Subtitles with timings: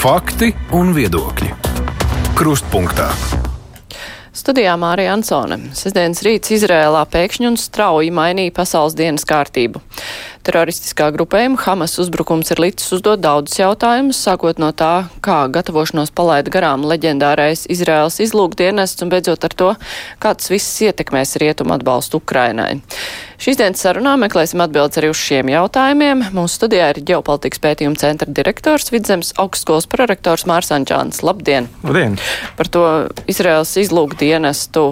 [0.00, 1.50] Fakti un viedokļi.
[2.32, 3.10] Krustpunktā.
[4.32, 5.58] Studijā Mārija Ansone.
[5.76, 9.82] Sestdienas rīts Izrēlā pēkšņi un strauji mainīja pasaules dienas kārtību.
[10.40, 16.52] Teroristiskā grupējuma Hamas uzbrukums ir licis uzdot daudzus jautājumus, sākot no tā, kā gatavošanos palaida
[16.54, 19.68] garām leģendārais Izraels izlūkdienests un beidzot ar to,
[20.22, 22.80] kā tas viss ietekmēs rietumu atbalstu Ukrainai.
[23.40, 26.26] Šīs dienas sarunā meklēsim atbildes arī uz šiem jautājumiem.
[26.36, 31.20] Mūsu studijā ir ģeopolitikas pētījuma centra direktors Vidzemes augstskolas prorektors Mārs Ančāns.
[31.24, 31.68] Labdien!
[31.84, 32.16] Labdien!
[32.56, 32.88] Par to
[33.28, 34.90] Izraels izlūkdienestu.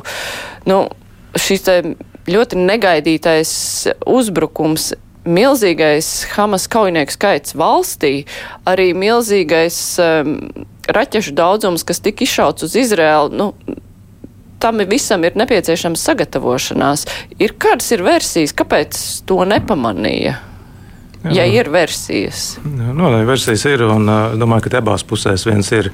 [0.69, 0.81] Nu,
[1.37, 1.69] šis
[2.29, 3.53] ļoti negaidītais
[4.05, 4.93] uzbrukums
[5.29, 8.13] milzīgais Hamas kaujinieku skaits valstī,
[8.69, 10.35] arī milzīgais um,
[10.89, 13.77] raķešu daudzums, kas tika izšauts uz Izraēlu, nu,
[14.59, 17.07] tam visam ir nepieciešams sagatavošanās.
[17.39, 20.39] Ir kādas ir versijas, kāpēc to nepamanīja?
[21.19, 21.33] Jā.
[21.35, 22.57] Ja ir versijas.
[22.63, 25.91] Jā, no, versijas ir, un uh, domāju, ka abās pusēs viens ir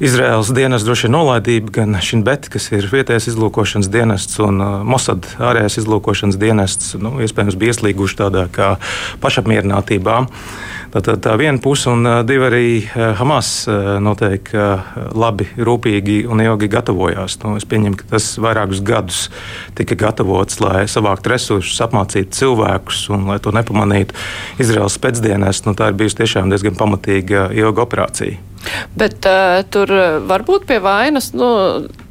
[0.00, 5.24] Izraels dienas droši vien nolaidība, gan Šinbet, kas ir vietējais izlūkošanas dienests, un uh, Mossad
[5.40, 8.74] ārējais izlūkošanas dienests, nu, iespējams, bija ieslīguši tādā kā
[9.24, 10.18] pašapmierinātībā.
[10.94, 12.68] Tā, tā, viena puse, un divi arī
[13.18, 13.50] Hamas
[14.02, 14.60] noteikti
[15.18, 17.38] labi, rūpīgi un ilgi gatavojās.
[17.42, 19.20] Nu, es pieņemu, ka tas vairākus gadus
[19.78, 24.16] tika gatavots, lai savāktu resursus, apmācītu cilvēkus un lai to nepamanītu
[24.62, 25.64] Izraels pēcdienās.
[25.66, 28.38] Nu, tā ir bijusi tiešām diezgan pamatīga ilga operācija.
[28.98, 29.90] Bet uh, tur
[30.26, 31.48] var būt pie vainas nu,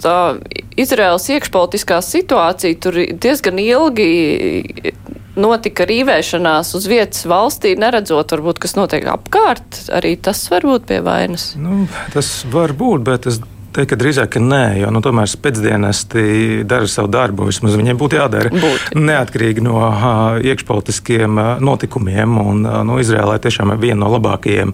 [0.02, 0.38] tā
[0.80, 2.80] Izraels iekšpolitiskā situācija.
[2.84, 4.94] Tur diezgan ilgi
[5.40, 9.86] notika rīvēšanās uz vietas valstī, neredzot, varbūt, kas notiek apkārt.
[9.96, 11.54] Arī tas var būt pie vainas.
[11.60, 13.42] Nu, tas var būt, bet es
[13.76, 17.50] teikt, ka drīzāk ka nē, jo nu, tomēr pēcdienesti dara savu darbu.
[17.50, 18.96] Vismaz viņiem būtu jādara būtu.
[19.00, 22.38] neatkarīgi no uh, iekšpolitiskiem uh, notikumiem.
[22.42, 24.74] Un, uh, nu, Izrēlē tiešām ir viena no labākajiem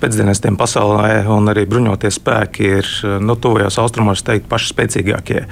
[0.00, 2.86] pēcdienestiem pasaulē, un arī bruņoties spēki ir
[3.20, 5.42] nu, tuvajos austrumos teikt paši spēcīgākie.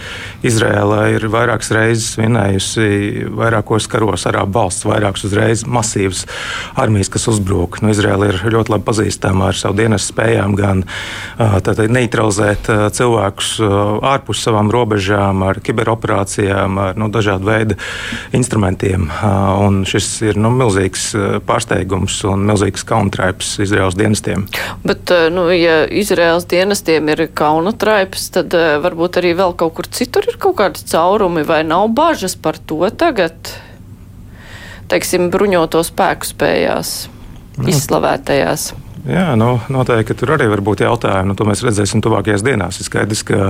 [0.48, 6.24] Izrēlē ir vairākas reizes vinējusi vairākos karos arābu valsts, vairākas uzreiz masīvas
[6.80, 7.82] armijas, kas uzbruk.
[7.84, 11.58] Nu, Izrēla ir ļoti labi pazīstama ar savu dienas spējām gan uh,
[11.92, 13.72] neutralizēt cilvēkus uh,
[14.12, 17.78] ārpus savām robežām, ar kiberoperācijām, ar nu, dažādu veidu
[18.36, 19.08] instrumentiem.
[19.08, 24.46] Uh, un šis ir nu, milzīgs uh, pārsteigums un milzīgs kauntraips Izraels dienestiem.
[24.86, 30.40] Bet, nu, ja Izraels dienestiem ir kaunatraips, tad varbūt arī vēl kaut kur citur ir
[30.40, 33.52] kaut kādi caurumi vai nav bažas par to tagad,
[34.88, 36.92] teiksim, bruņoto spēku spējās,
[37.58, 37.68] nu.
[37.72, 38.72] izslavētajās.
[39.08, 41.30] Jā, nu, noteikti tur arī var būt jautājumi.
[41.30, 42.76] Nu, to mēs redzēsim tuvākajās dienās.
[42.76, 43.48] Ir skaidrs, ka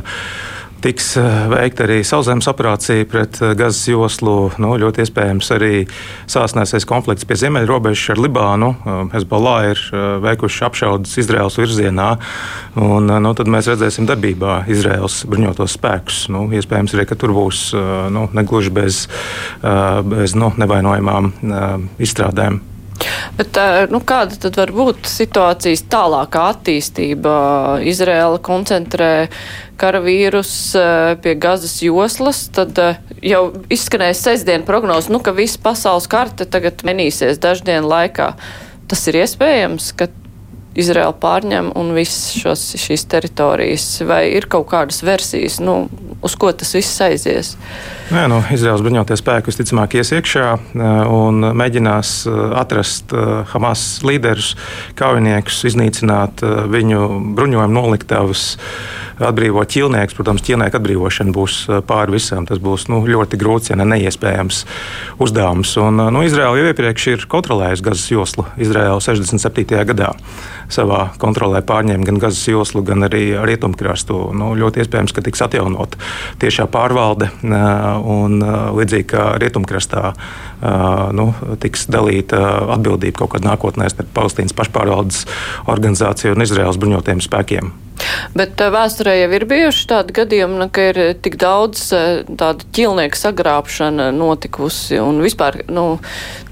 [0.85, 4.37] tiks eh, veikta arī sauszemes operācija pret eh, Gazas joslu.
[4.63, 5.73] Nu, ļoti iespējams arī
[6.31, 8.71] sāsnēsies konflikts pie ziemeļrobežas ar Libānu.
[8.77, 9.83] Eh, Hezbollah ir
[10.23, 12.13] veikuši apšaudas Izraels virzienā.
[12.79, 16.25] Un, nu, tad mēs redzēsim darbībā Izraels bruņotos spēkus.
[16.31, 17.67] Nu, iespējams arī, tur būs
[18.15, 19.05] nu, negluži bez,
[20.07, 21.33] bez nu, nevainojamām
[21.99, 22.63] izstrādēm.
[23.38, 23.59] Bet,
[23.92, 27.32] nu, kāda tad var būt situācijas tālākā attīstība?
[27.86, 29.12] Izrēla koncentrē
[29.78, 30.53] karavīrus
[31.22, 32.78] pie gazas joslas, tad
[33.22, 38.32] jau izskanēja sestdienu prognoze, nu, ka visa pasaules karte tagad menīsies daždienu laikā.
[38.88, 40.09] Tas ir iespējams, ka
[40.78, 45.86] Izraela pārņem un visas šīs teritorijas, vai ir kaut kādas versijas, nu,
[46.25, 47.54] uz ko tas viss aizies?
[48.09, 50.45] Nē, nu, Izraels bruņoties spēki visticamāk ies iekšā
[51.13, 52.13] un mēģinās
[52.57, 53.13] atrast
[53.51, 54.55] Hamas līderus,
[54.97, 56.41] kaujiniekus, iznīcināt
[56.73, 57.03] viņu
[57.37, 58.47] bruņojumu noliktavas
[59.21, 60.17] atbrīvot ķīlniekus.
[60.17, 61.59] Protams, ķīlnieku atbrīvošana būs
[61.89, 62.47] pāri visam.
[62.49, 64.63] Tas būs nu, ļoti grūts, ja ne neiespējams
[65.23, 65.75] uzdevums.
[65.83, 69.83] Un, nu, Izraela jau iepriekš ir kontrolējusi Gazas joslu Izraela 67.
[69.93, 70.15] gadā.
[70.73, 74.29] Savā kontrolē pārņēma gan Gazas joslu, gan arī rietumkrastu.
[74.37, 75.97] Nu, ļoti iespējams, ka tiks atjaunot
[76.43, 77.31] tiešā pārvalde
[77.98, 78.38] un
[78.78, 80.12] līdzīgi kā rietumkrastā
[81.15, 81.28] nu,
[81.62, 82.41] tiks dalīta
[82.77, 85.24] atbildība kaut kādā nākotnē starp Palestīnas pašpārvaldes
[85.71, 87.77] organizāciju un Izraels bruņotajiem spēkiem.
[88.39, 94.10] Bet vēsturē jau ir bijuši tādi gadījumi, nu, ka ir tik daudz tādu ķilnieku sagrābšana
[94.15, 95.86] notikusi un vispār nu,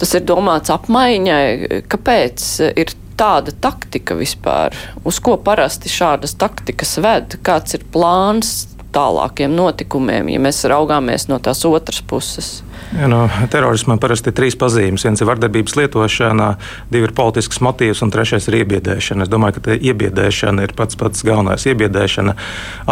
[0.00, 1.82] tas ir domāts apmaiņai.
[1.92, 4.76] Kāpēc ir tāda taktika vispār?
[5.06, 7.38] Uz ko parasti šādas taktikas ved?
[7.46, 12.50] Kāds ir plāns tālākiem notikumiem, ja mēs raugāmies no tās otras puses?
[12.94, 15.02] Ja, no, terorismam parasti ir trīs pazīmes.
[15.05, 16.46] Viens ir vardarbības lietošana,
[16.93, 19.26] divi ir politisks motīvs, un trešais ir iebiedēšana.
[19.26, 21.67] Es domāju, ka iebiedēšana ir pats pats galvenais.
[21.67, 22.37] Iebiedēšana,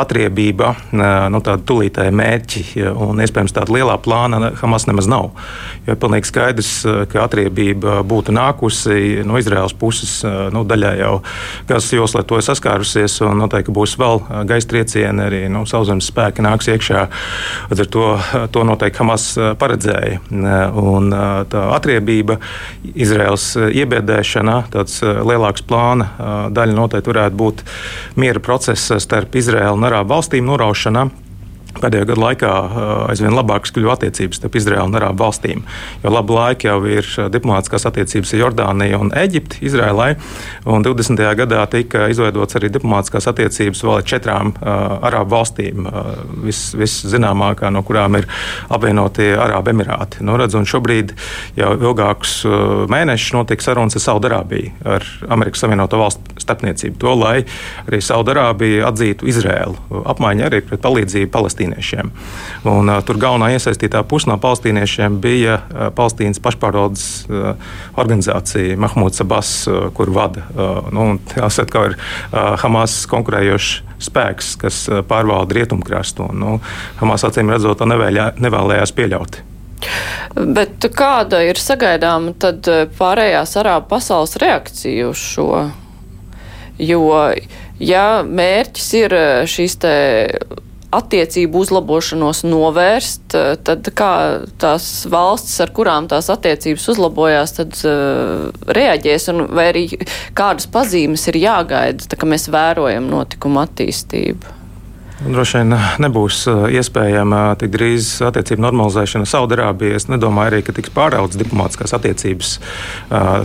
[0.03, 5.31] atriebība, nu, tāda tulītēja mērķi, un iespējams tāda lielā plāna Hamas nemaz nav.
[5.87, 6.73] Jo ir pilnīgi skaidrs,
[7.13, 11.15] ka atriebība būtu nākusi no Izraels puses, nu, daļai jau
[11.69, 16.43] Gazas joslā to ir saskārusies, un noteikti būs vēl gaisa triecieni, arī nu, sauszemes spēki
[16.45, 17.07] nāks iekšā.
[17.71, 18.07] Ar to,
[18.51, 20.23] to noteikti Hamas paredz redzēja.
[20.81, 21.11] Un
[21.51, 22.39] tā atriebība,
[22.95, 26.09] Izraels iebiedēšana, tāds lielāks plāna
[26.55, 27.67] daļa noteikti varētu būt
[28.21, 31.09] miera procesa starp Izraēlu un Arābu valstīm noraušana
[31.81, 32.53] pēdējo gadu laikā
[33.11, 35.65] aizvien labākas kļuvu attiecības starp Izraēlu un Arābu valstīm.
[36.05, 40.15] Jo labu laiku jau ir diplomātiskās attiecības ar Jordāniju un Eģipti, Izrēlai.
[40.71, 41.21] Un 20.
[41.41, 46.13] gadā tika izveidots arī diplomātiskās attiecības vēl ar četrām uh, Arābu valstīm, uh,
[46.45, 48.29] viszināmākā vis no kurām ir
[48.73, 50.25] apvienotie Arābu Emirāti.
[50.25, 51.15] Nu, redz, šobrīd
[51.59, 56.99] jau ilgākus uh, mēnešus notiek sarunas ar Saudarābiju, ar Amerikas Savienoto Valstu starpniecību.
[57.03, 57.37] To, lai
[57.87, 60.05] arī Saudarābija atzītu Izrēlu.
[60.15, 62.11] Apmaiņa arī pret palīdzību Palestīnai palestīniešiem.
[62.65, 67.55] Un, uh, tur galvenā iesaistītā puse no palestīniešiem bija uh, Palestīnas pašpārvaldes uh,
[67.97, 70.45] organizācija Mahmuds Abbas, uh, kur vada.
[70.55, 76.29] Uh, nu, jāsaka, ka ir uh, Hamas konkurējošs spēks, kas uh, pārvalda rietumkrastu.
[76.31, 76.61] Un, nu,
[77.01, 79.43] Hamas acīm redzot, to nevēļā, nevēlējās pieļaut.
[80.35, 85.49] Bet kāda ir sagaidāma tad pārējās arābu pasaules reakcija uz šo?
[86.81, 87.05] Jo,
[87.79, 89.15] ja mērķis ir
[89.51, 89.93] šīs te
[90.97, 94.13] attiecību uzlabošanos novērst, eh, tad kā
[94.63, 99.85] tās valstis, ar kurām tās attiecības uzlabojās, tad uh, reaģēs un vai arī
[100.39, 104.64] kādas pazīmes ir jāgaida, tā kā mēs vērojam notikumu attīstību?
[105.23, 109.95] Droši vien nebūs uh, iespējama tik drīz attiecību normalizēšana Saudārābijā.
[109.95, 112.51] Es nedomāju arī, ka tiks pāraudzes diplomātiskās attiecības.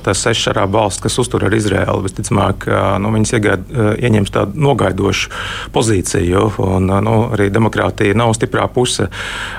[0.04, 2.66] Tās sešas arābu valsts, kas uztur ar Izraēlu, visticamāk,
[3.04, 3.68] nu, viņas iegād,
[4.01, 5.30] ieņems tādu nogaidošu
[5.75, 6.48] pozīciju.
[6.66, 9.06] Un, nu, arī demokrātija nav stiprā puse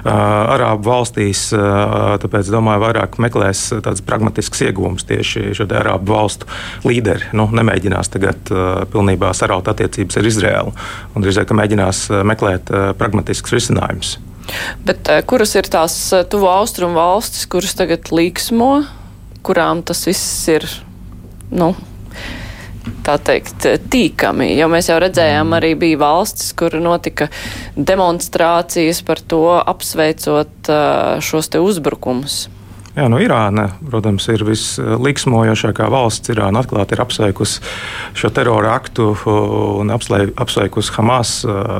[0.02, 1.46] arābu valstīs.
[1.54, 6.50] Tāpēc, domāju, vairāk meklēs tādas pragmatiskas iegūmas tieši šo arābu valstu
[6.90, 7.30] līderi.
[7.38, 8.50] Nu, nemēģinās tagad
[8.90, 10.76] pilnībā saraut attiecības ar Izraēlu.
[11.14, 14.18] Un drīzāk mēģinās vēlas eh, meklēt eh, pragmatiskus risinājumus.
[14.84, 18.84] Bet eh, kuras ir tās tuvo austrumu valstis, kuras tagad līksmo,
[19.42, 20.64] kurām tas viss ir,
[21.50, 21.74] nu,
[23.04, 27.28] tā teikt, tīkami, jo mēs jau redzējām, arī bija valstis, kur notika
[27.76, 30.70] demonstrācijas par to, apsveicot
[31.20, 32.48] šos te uzbrukumus.
[32.90, 36.32] Jā, no Irāna, protams, ir visliksmojošākā valsts.
[36.32, 37.60] Irāna atklāti ir apsveikusi
[38.18, 39.12] šo terora aktu
[39.78, 41.34] un apsveikusi Hamas.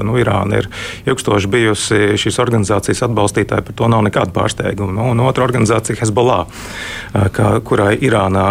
[0.07, 0.69] Nu, Irāna ir
[1.11, 4.95] ilgstoši bijusi šīs organizācijas atbalstītāja, par to nav nekāda pārsteiguma.
[5.01, 6.47] Nu, un otra organizācija Hezbollah,
[7.67, 8.47] kurai Irānā,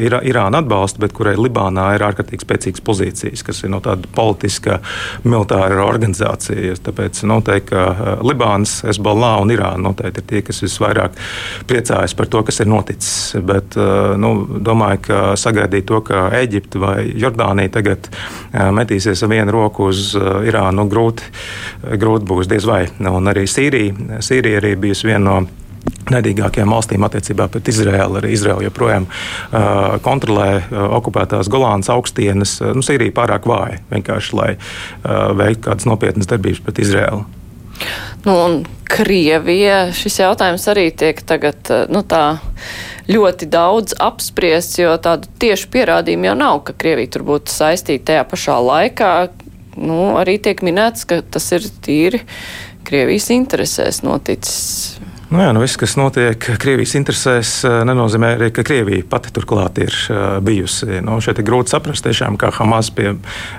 [0.00, 4.80] ir, Irāna atbalsta, bet kurai Libānā ir ārkārtīgi spēcīgas pozīcijas, kas ir no tāda politiska,
[5.28, 6.80] militāra organizācija.
[6.88, 7.84] Tāpēc noteikti
[8.24, 11.20] Libānas, Hezbollah un Irāna noteikti ir tie, kas visvairāk
[11.68, 13.36] priecājas priecājas par to, kas ir noticis.
[13.42, 19.30] Bet eh, nu, domāju, ka sagaidīt to, ka Eģipte vai Jordānija tagad eh, metīsies ar
[19.30, 21.24] vienu roku uz eh, Irānu, nu, grūti,
[21.98, 22.86] grūti būs diez vai.
[23.00, 25.40] Un arī Sīrija, Sīrija arī bijusi viena no
[26.10, 28.18] Nedīgākajām valstīm attiecībā pret Izraēlu.
[28.20, 32.58] Arī Izraela joprojām uh, kontrolē uh, okupētās Golānas augstienes.
[32.60, 37.24] Uh, nu, Sīrija pārāk vāja vienkārši, lai uh, veiktu kādas nopietnas darbības pret Izraēlu.
[38.24, 38.56] Nu, un
[38.90, 42.40] Krievija šis jautājums arī tiek tagad eh, nu, tā,
[43.08, 48.26] ļoti daudz apspriests, jo tādu tiešu pierādījumu jau nav, ka Krievija tur būtu saistīta tajā
[48.28, 49.12] pašā laikā.
[49.80, 52.20] Nu, arī tiek minēts, ka tas ir tīri
[52.84, 55.00] Krievijas interesēs noticis.
[55.30, 59.76] Nu jā, nu viss, kas notiek Krievijas interesēs, eh, nenozīmē arī, ka Krievija pati turklāt
[59.78, 60.96] ir eh, bijusi.
[61.06, 63.12] Nu, šeit ir grūti saprast, tiešām, kā Hamas pie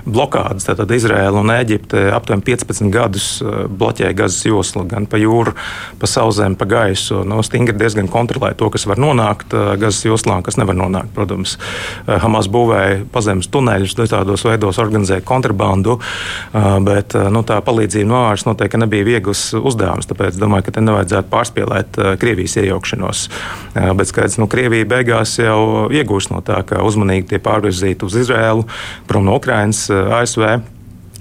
[0.04, 5.54] blokādes, tātad Izraēla un Eģipte aptuveni 15 gadus eh, bloķēja Gazas joslu gan pa jūru,
[5.96, 7.22] pa sauszemi, pa gaisu.
[7.24, 11.14] Nu, stingri diezgan kontrolē to, kas var nonākt Gazas joslā un kas nevar nonākt.
[11.16, 11.56] Protams,
[12.04, 15.96] Hamas būvēja pazemes tuneļus, dažādos veidos organizēja kontrabandu,
[16.84, 20.10] bet nu, tā palīdzība no ārpuses noteikti nebija viegls uzdevums.
[20.10, 23.28] Tāpēc domāju, ka te nevajadzētu pārspēt piespēlēt uh, Krievijas iejaukšanos.
[23.74, 28.16] Uh, bet skaidrs, nu, Krievija beigās jau iegūst no tā, ka uzmanīgi tie pārvirzīti uz
[28.16, 28.66] Izraēlu,
[29.06, 30.62] prom no Ukrainas, uh, ASV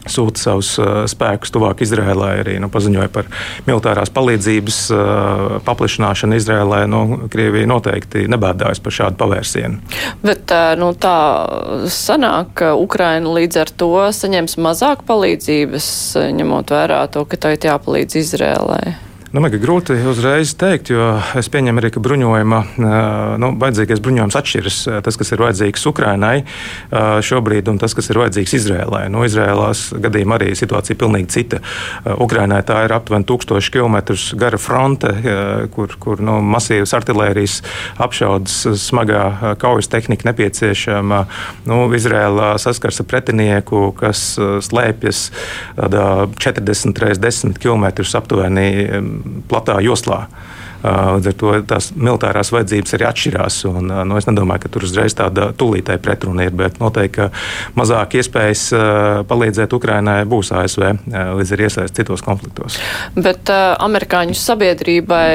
[0.10, 0.71] sūta savus
[1.12, 3.27] spēkus tuvāk Izrēlai, arī nu, paziņoja par
[3.67, 6.79] militārās palīdzības uh, paplašināšanu Izrēlai.
[6.89, 9.77] Nu, Krievija noteikti nebēdājas par šādu pavērsienu.
[10.25, 10.50] Bet
[10.81, 11.19] nu, tā
[11.86, 15.93] sanāk, ka Ukraina līdz ar to saņems mazāk palīdzības,
[16.41, 19.11] ņemot vērā to, ka tā ir jāpalīdz Izrēlai.
[19.32, 21.06] Nu, man ir grūti uzreiz teikt, jo
[21.40, 22.58] es pieņemu arī, ka bruņojuma,
[23.40, 24.80] nu, vajadzīgais bruņojums atšķiras.
[25.06, 26.42] Tas, kas ir vajadzīgs Ukrainai
[27.24, 29.06] šobrīd, un tas, kas ir vajadzīgs Izrēlai.
[29.14, 31.62] Nu, Izrēlās gadījumā arī situācija ir pilnīgi cita.
[32.20, 35.14] Ukrainai tā ir aptuveni 1000 km gara fronte,
[35.78, 37.62] kur, kur nu, masīvas artērijas
[38.04, 41.22] apšaudas, smagā kaujas tehnika nepieciešama.
[41.72, 44.36] Nu, Izrēlā saskars ar pretinieku, kas
[44.68, 45.24] slēpjas
[45.80, 47.88] 40 x 10 km
[48.20, 50.25] aptuveni platā joslā.
[50.82, 53.58] Līdz ar to tās militārās vajadzības arī atšķirās.
[53.70, 57.28] Un, nu, es nedomāju, ka tur uzreiz tāda tūlītēja pretruna ir, bet noteikti
[57.78, 58.63] mazāk iespējas
[59.30, 60.88] palīdzēt Ukrainai būs ASV
[61.38, 62.80] līdz ar iesaist citos konfliktos.
[63.13, 65.34] Bet uh, amerikāņu sabiedrībai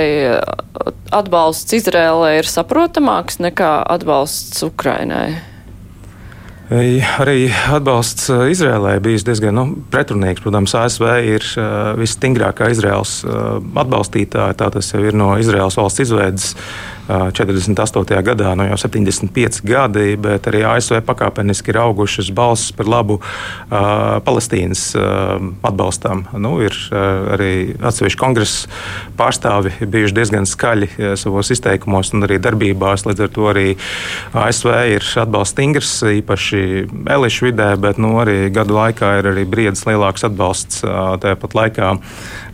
[1.14, 5.36] atbalsts Izrēlē ir saprotamāks nekā atbalsts Ukrainai.
[6.66, 10.42] Arī atbalsts Izrēlē bijis diezgan nu, pretrunīgs.
[10.42, 14.56] Protams, ASV ir uh, visstingrākā Izraels uh, atbalstītāja.
[14.58, 16.56] Tā tas jau ir no Izraels valsts izveidas
[17.06, 18.22] 48.
[18.26, 24.18] gadā, no jau 75 gadi, bet arī ASV pakāpeniski ir augušas balsis par labu uh,
[24.26, 25.36] Palestīnas uh,
[25.66, 26.24] atbalstam.
[26.42, 28.70] Nu, ir uh, arī atsevišķi kongresa
[29.18, 33.06] pārstāvi bijuši diezgan skaļi uh, savos izteikumos un arī darbībās.
[33.06, 33.66] Līdz ar to arī
[34.36, 36.62] ASV ir atbalsts stingrs, īpaši
[37.14, 41.94] elišu vidē, bet nu, arī gadu laikā ir arī briedis lielāks atbalsts uh, tāpat laikā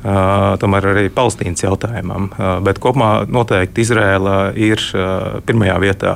[0.03, 2.31] tomēr arī Palestīnas jautājumam.
[2.67, 4.83] Bet kopumā noteikti Izrēla ir
[5.47, 6.15] pirmajā vietā.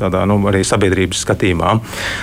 [0.00, 1.74] Tādā nu, arī sabiedrības skatījumā.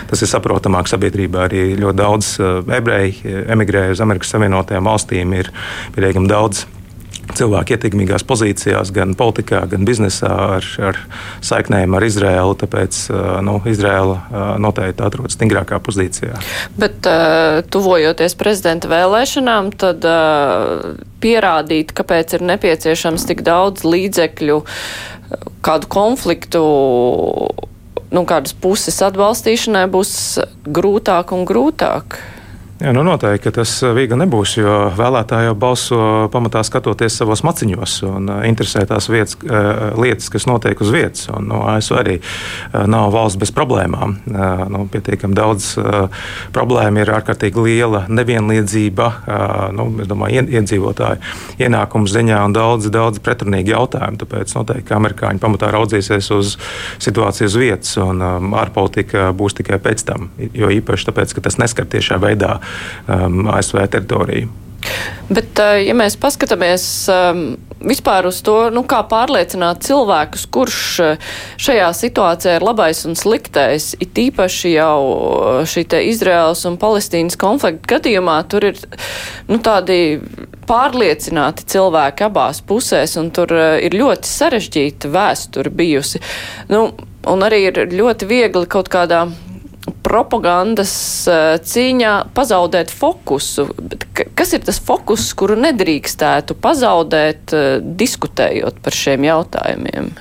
[0.09, 1.45] Tas ir saprotamāk sabiedrībā.
[1.47, 2.31] Arī ļoti daudz
[2.79, 5.35] ebreju emigrēja uz Amerikas Savienotajām valstīm.
[5.37, 5.51] Ir
[5.95, 6.65] pietiekami daudz
[7.37, 10.99] cilvēki ietekmīgās pozīcijās, gan politikā, gan biznesā, ar, ar
[11.45, 12.57] saiknēm ar Izraēlu.
[12.63, 13.01] Tāpēc
[13.45, 16.41] nu, Izraēla noteikti atrodas stingrākā pozīcijā.
[16.79, 17.07] Bet,
[17.73, 20.07] tuvojoties prezidenta vēlēšanām, tad
[21.23, 24.61] pierādīt, kāpēc ir nepieciešams tik daudz līdzekļu
[25.65, 26.61] kādu konfliktu
[28.13, 30.13] nu, kādas puses atbalstīšanai būs
[30.63, 32.19] grūtāk un grūtāk.
[32.77, 37.95] Jā, nu noteikti tas uh, viegli nebūs, jo vēlētāji jau balso pamatā skatoties savos maciņos
[38.05, 41.23] un uh, interesē tās vietas, uh, lietas, kas notiek uz vietas.
[41.33, 42.15] Un, no, ASV arī
[42.85, 44.13] nav valsts bez problēmām.
[44.69, 45.69] Nu, pietiekami daudz
[46.53, 49.07] problēmu ir ārkārtīgi liela nevienlīdzība,
[49.75, 54.19] nu, domāju, iedzīvotāju ienākumu ziņā un daudz, daudz pretrunīgi jautājumi.
[54.21, 56.55] Tāpēc noteikti amerikāņi pamatā raudzīsies uz
[57.03, 58.21] situāciju uz vietas, un
[58.57, 60.29] ārpolitika būs tikai pēc tam.
[60.53, 62.57] Jo īpaši tāpēc, ka tas neskar tiešā veidā
[63.07, 64.53] um, ASV teritoriju.
[65.27, 67.41] Bet, uh, ja mēs paskatāmies um,
[67.83, 73.89] vispār uz to, nu, kā pārliecināt cilvēkus, kurš uh, šajā situācijā ir labais un sliktais,
[74.03, 78.79] it īpaši jau uh, šī Izraels un Palestīnas konflikta gadījumā, tur ir
[79.49, 80.21] nu, tādi
[80.67, 86.23] pārliecināti cilvēki abās pusēs, un tur ir ļoti sarežģīta vēsture bijusi.
[86.71, 86.89] Nu,
[87.27, 89.25] un arī ir ļoti viegli kaut kādā
[90.07, 90.93] propagandas
[91.27, 93.67] eh, cīņā pazaudēt fokusu.
[94.37, 97.67] Kas ir tas fokus, kuru nedrīkstētu pazaudēt, eh,
[98.03, 100.13] diskutējot par šiem jautājumiem?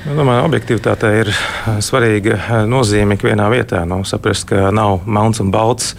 [0.00, 3.82] Es nu, domāju, objektivitāte ir eh, svarīga eh, nozīme ikvienā vietā.
[3.84, 5.90] Nu, saprast, ka nav melns un balts,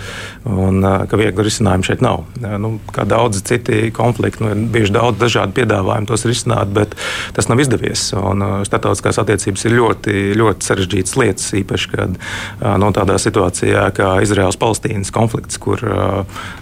[0.42, 2.24] un eh, ka viegli risinājumu šeit nav.
[2.42, 6.96] Nu, kā daudzi citi konflikti, nu, ir bijuši daudz dažādu piedāvājumu tos risināt, bet
[7.36, 8.08] tas nav izdevies.
[8.18, 12.18] Un, starptautiskās attiecības ir ļoti, ļoti sarežģītas lietas, īpaši kad
[12.64, 15.84] no nu, tādā situācijā kā Izraels-Palestīnas konflikts, kur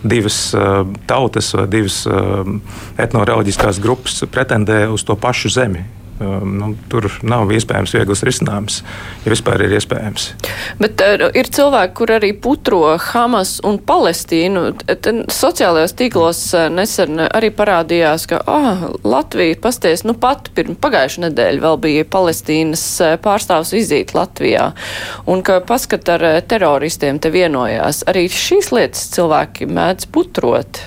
[0.03, 0.41] divas
[1.07, 2.01] tautas vai divas
[2.99, 5.85] etnoreģiskās grupas pretendē uz to pašu zemi
[6.19, 8.81] nu, tur nav iespējams viegls risinājums,
[9.23, 10.25] ja vispār ir iespējams.
[10.81, 14.65] Bet uh, ir cilvēki, kur arī putro Hamas un Palestīnu.
[15.33, 21.65] Sociālajos tīklos uh, nesen arī parādījās, ka oh, Latvija pasties, nu pat pirms pagājušā nedēļa
[21.65, 24.69] vēl bija Palestīnas uh, pārstāvs vizīte Latvijā,
[25.29, 28.03] un ka paskat ar teroristiem te vienojās.
[28.09, 30.83] Arī šīs lietas cilvēki mēdz putrot.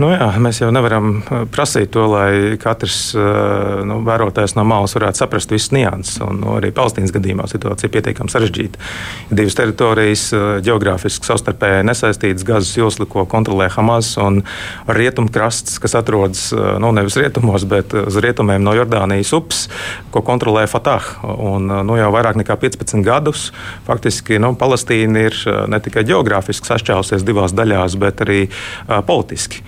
[0.00, 4.94] Nu jā, mēs jau nevaram uh, prasīt to, lai katrs uh, nu, vērotājs no malas
[4.96, 6.18] varētu saprast visas nianses.
[6.24, 8.80] Un, nu, arī Palestīnas gadījumā situācija ir pietiekami sarežģīta.
[9.32, 14.42] Divas teritorijas, uh, geogrāfiski savstarpēji nesaistītas, Gazas josla, ko kontrolē Hamas, un
[14.88, 19.64] rietumkrasts, kas atrodas nu, nevis rietumos, bet uz rietumiem no Jordānijas upes,
[20.12, 21.12] ko kontrolē Fatah.
[21.24, 23.48] Un, nu, jau vairāk nekā 15 gadus
[23.88, 29.64] faktiski nu, Palestīna ir ne tikai geogrāfiski sašķēlusies divās daļās, bet arī uh, politiski.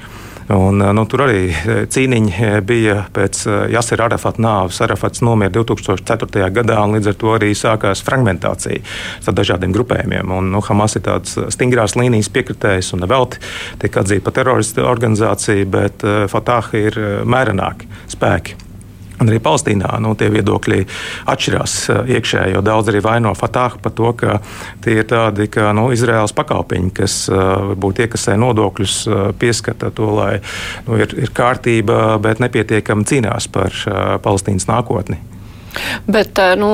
[0.50, 1.52] Un, nu, tur arī
[1.92, 4.80] cīniņi bija pēc Jasera Arafata nāves.
[4.84, 6.49] Arafats nomira 2004.
[6.54, 8.82] gadā, un līdz ar to arī sākās fragmentācija
[9.20, 10.34] starp dažādiem grupējumiem.
[10.34, 13.42] Un, nu, Hamas ir tāds stingrās līnijas piekritējs un nevelti
[13.82, 18.62] tiek atzīta par teroristu organizāciju, bet Fatah ir mērenāki spēki.
[19.23, 20.81] Arī Palestīnā nu, tie viedokļi
[21.33, 24.38] atšķirās eh, iekšēji, daudz arī vaino Fatāhu par to, ka
[24.85, 30.12] tie ir tādi kā nu, Izraels pakalpiņi, kas eh, varbūt iekasē nodokļus, eh, pieskata to,
[30.19, 30.33] lai
[30.88, 33.76] nu, ir, ir kārtība, bet nepietiekami cīnās par
[34.23, 35.31] Palestīnas nākotni.
[36.05, 36.71] Bet nu,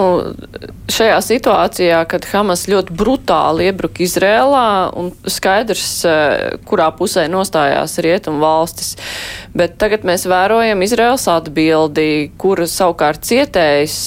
[0.90, 4.66] šajā situācijā, kad Hamas ļoti brutāli iebruka Izrēlā
[4.98, 5.92] un skaidrs,
[6.66, 8.96] kurā pusē nostājās rietumu valstis,
[9.54, 13.98] bet tagad mēs vērojam Izrēlas atbildi, kur savukārt cietējs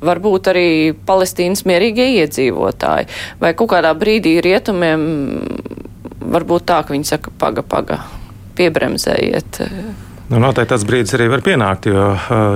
[0.00, 0.68] varbūt arī
[1.06, 3.08] Palestīnas mierīgie iedzīvotāji.
[3.40, 5.02] Vai kaut kādā brīdī rietumiem
[6.20, 8.00] varbūt tā, ka viņi saka, paga, paga,
[8.58, 9.60] piebremzējiet.
[10.30, 12.02] Nu, noteikti tas brīdis arī var pienākt, jo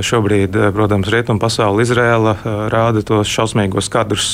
[0.07, 2.37] šobrīd, protams, rietumu pasaule Izrēla
[2.71, 4.29] rāda tos šausmīgos kadrus,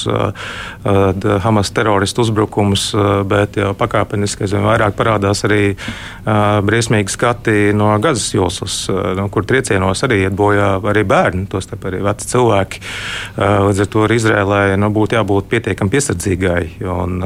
[0.85, 2.91] Hamas teroristu uzbrukumus,
[3.31, 5.63] bet jau pakāpeniski aizvien vairāk parādās arī
[6.69, 8.77] briesmīgi skati no Gazas joslas,
[9.17, 12.85] no kur triecienos arī iet bojā arī bērni, tostarp arī veci cilvēki.
[13.41, 17.17] Līdz ar to arī Izrēlai nu, būtu jābūt pietiekami piesardzīgai un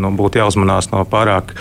[0.00, 1.52] nu, būtu jāuzmanās no pārāk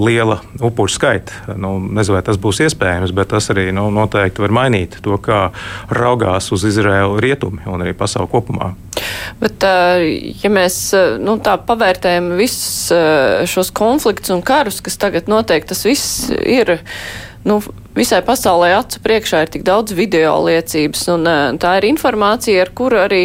[0.00, 1.52] liela upuru skaita.
[1.60, 5.48] Nu, nezinu, vai tas būs iespējams bet tas arī nu, noteikti var mainīt to, kā
[5.94, 8.72] raugās uz Izraēlu rietumi un arī pasauli kopumā.
[9.38, 9.62] Bet,
[10.42, 10.78] ja mēs
[11.22, 12.88] nu, tā pavērtējam visus
[13.50, 16.78] šos konfliktus un karus, kas tagad notiek, tas viss ir
[17.46, 17.60] nu,
[17.98, 21.28] visai pasaulē acu priekšā ir tik daudz video liecības, un
[21.60, 23.22] tā ir informācija, ar kuru arī,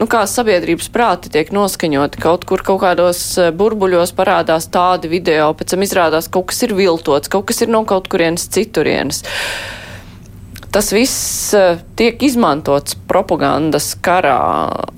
[0.00, 2.22] nu, kā sabiedrības prāti tiek noskaņoti.
[2.22, 3.22] Kaut kur kaut kādos
[3.58, 7.84] burbuļos parādās tādi video, pēc tam izrādās kaut kas ir viltots, kaut kas ir no
[7.88, 9.24] kaut kurienes citurienes.
[10.74, 11.54] Tas viss
[11.94, 14.40] tiek izmantots propagandas karā,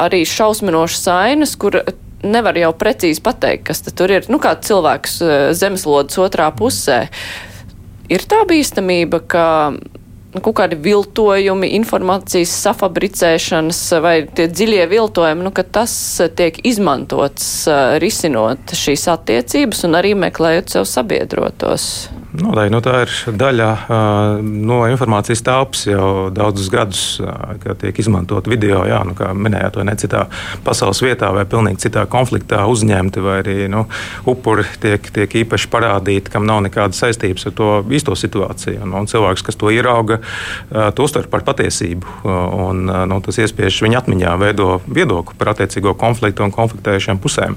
[0.01, 1.83] arī šausminošas ainas, kur
[2.25, 4.25] nevar jau precīzi pateikt, kas tur ir.
[4.33, 5.21] Nu, kā cilvēks
[5.59, 7.07] zemeslodes otrā pusē.
[8.13, 9.47] Ir tā bīstamība, ka
[10.45, 15.95] kaut kādi viltojumi, informācijas safabricēšanas vai tie dziļie viltojumi, nu, ka tas
[16.39, 17.49] tiek izmantots
[18.03, 21.91] risinot šīs attiecības un arī meklējot sev sabiedrotos.
[22.37, 27.97] Noteikti, nu, tā ir daļa uh, no informācijas telpas jau daudzus gadus, uh, kad tiek
[28.03, 30.27] izmantot video, jā, nu, kā minējāt, vai ne citā
[30.67, 33.87] pasaules vietā, vai pilnīgi citā konfliktā uzņemti, vai arī nu,
[34.29, 38.83] upuri tiek, tiek īpaši parādīti, kam nav nekādas saistības ar to īsto situāciju.
[38.85, 42.07] Un, un cilvēks, kas to ierauga, uh, to uztver par patiesību.
[42.27, 47.57] Un, nu, tas iespiež viņa atmiņā veido viedokli par attiecīgo konfliktu un konfliktējušiem pusēm.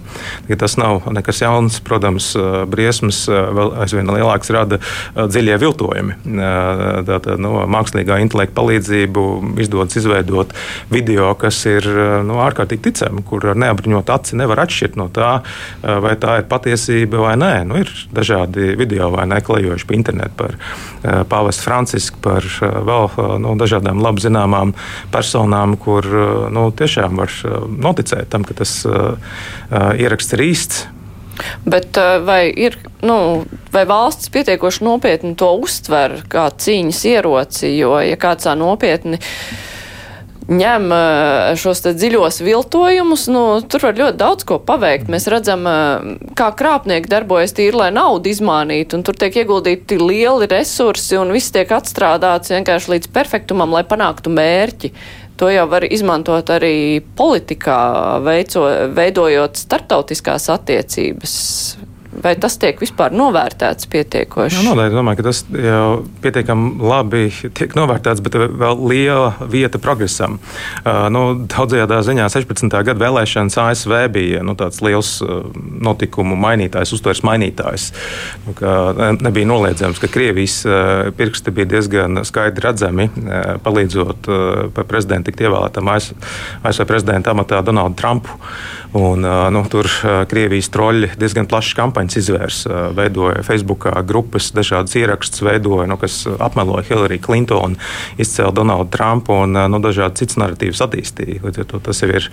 [0.60, 2.32] Tas nav nekas jauns, protams,
[2.69, 4.79] briesmas vēl aizvien lielāks rada
[5.15, 6.17] dziļie viltojumi.
[7.08, 9.25] Tātad nu, mākslīgā intelekta palīdzību
[9.63, 10.53] izdodas izveidot
[10.91, 11.88] video, kas ir
[12.27, 15.39] nu, ārkārtīgi ticami, kur ar neapbruņotu aci nevar atšķirt no tā,
[15.84, 17.53] vai tā ir patiesība vai nē.
[17.69, 20.58] Nu, ir dažādi video vai neklejoši pa internetu par
[21.29, 23.10] pāvestu Francisku, par vēl
[23.43, 24.76] nu, dažādām labi zināmām
[25.13, 26.08] personām, kur
[26.54, 27.34] nu, tiešām var
[27.69, 28.82] noticēt tam, ka tas
[29.69, 30.88] ieraksts ir īsts.
[31.65, 37.95] Bet eh, vai ir, nu, vai valsts pietiekoši nopietni to uztver kā cīņas ieroci, jo,
[38.04, 39.19] ja kāds tā nopietni
[40.49, 45.09] ņem eh, šos dziļos viltojumus, nu, tur var ļoti daudz ko paveikt.
[45.12, 50.49] Mēs redzam, eh, kā krāpnieki darbojas tīri, lai naudu izmānītu, un tur tiek ieguldīti lieli
[50.49, 54.93] resursi, un viss tiek atstrādāts vienkārši līdz perfektumam, lai panāktu mērķi.
[55.39, 61.35] To jau var izmantot arī politikā, veico, veidojot startautiskās attiecības.
[62.23, 64.60] Vai tas tiek vispār novērtēts pietiekoši?
[64.60, 64.97] Jā, noteikti.
[64.99, 65.84] Domāju, ka tas jau
[66.23, 67.21] pietiekami labi
[67.55, 70.39] tiek novērtēts, bet vēl liela vieta progresam.
[70.84, 72.75] Uh, nu, daudzajā ziņā 16.
[72.89, 77.89] gada vēlēšanas ASV bija nu, tāds liels uh, notikumu mainītājs, uztvers mainītājs.
[78.47, 78.55] Nu,
[79.19, 85.32] nebija noliedzams, ka Krievijas uh, pirksti bija diezgan skaidri redzami, uh, palīdzot uh, par prezidentu
[85.32, 88.39] tikt ievēlētam ASV prezidenta amatā Donaldu Trumpu.
[88.93, 89.21] Un,
[89.54, 89.86] nu, tur
[90.30, 96.88] Krievijas troļļi diezgan plašas kampaņas izvērsa, veidoja Facebookā grupas, dažādas ierakstus, veidoja, nu, kas apmeloja
[96.88, 97.78] Hillary Clintonu,
[98.17, 101.43] izcēla Donaldu Trumpu un nu, dažādas citas narratīvas attīstīja.
[101.43, 102.30] Līdz ar to tas jau ir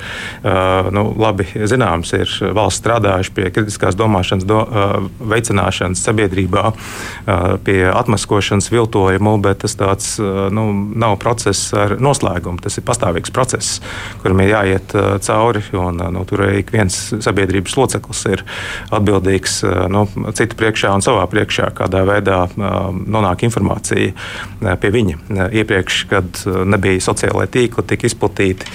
[0.97, 2.15] nu, labi zināms.
[2.17, 4.63] Ir valsts strādājuši pie kritiskās domāšanas do,
[5.29, 6.65] veicināšanas sabiedrībā,
[7.69, 12.65] pie atmaskošanas viltojumu, bet tas tāds nu, nav process ar noslēgumu.
[12.65, 13.85] Tas ir pastāvīgs process,
[14.25, 14.97] kuram ir jāiet
[15.29, 15.67] cauri.
[15.77, 18.45] Un, nu, tur ik viens sabiedrības loceklis ir
[18.95, 19.61] atbildīgs
[19.93, 20.05] nu,
[20.37, 25.19] citu priekšā un savā priekšā, kādā veidā nonāk informācija pie viņa.
[25.57, 28.69] Iepriekš, kad nebija sociālai tīkli tik izplatīti,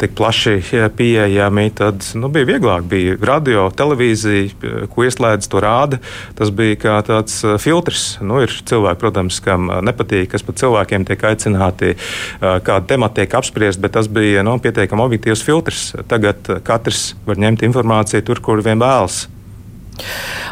[0.00, 0.58] tik plaši
[0.96, 2.86] pieejami, tad nu, bija vieglāk.
[2.90, 6.00] Bija radio, televīzija, ko ieslēdz, to rāda.
[6.38, 8.04] Tas bija kā tāds filtrs.
[8.24, 11.94] Nu, ir cilvēki, protams, kam nepatīk, kas pat cilvēkiem tiek aicināti,
[12.40, 15.82] kāda temata tiek apspriest, bet tas bija nu, pietiekami objektīvs filtrs.
[16.10, 19.24] Tagad katrs var ņemt informāciju tur, kur vien vēlas.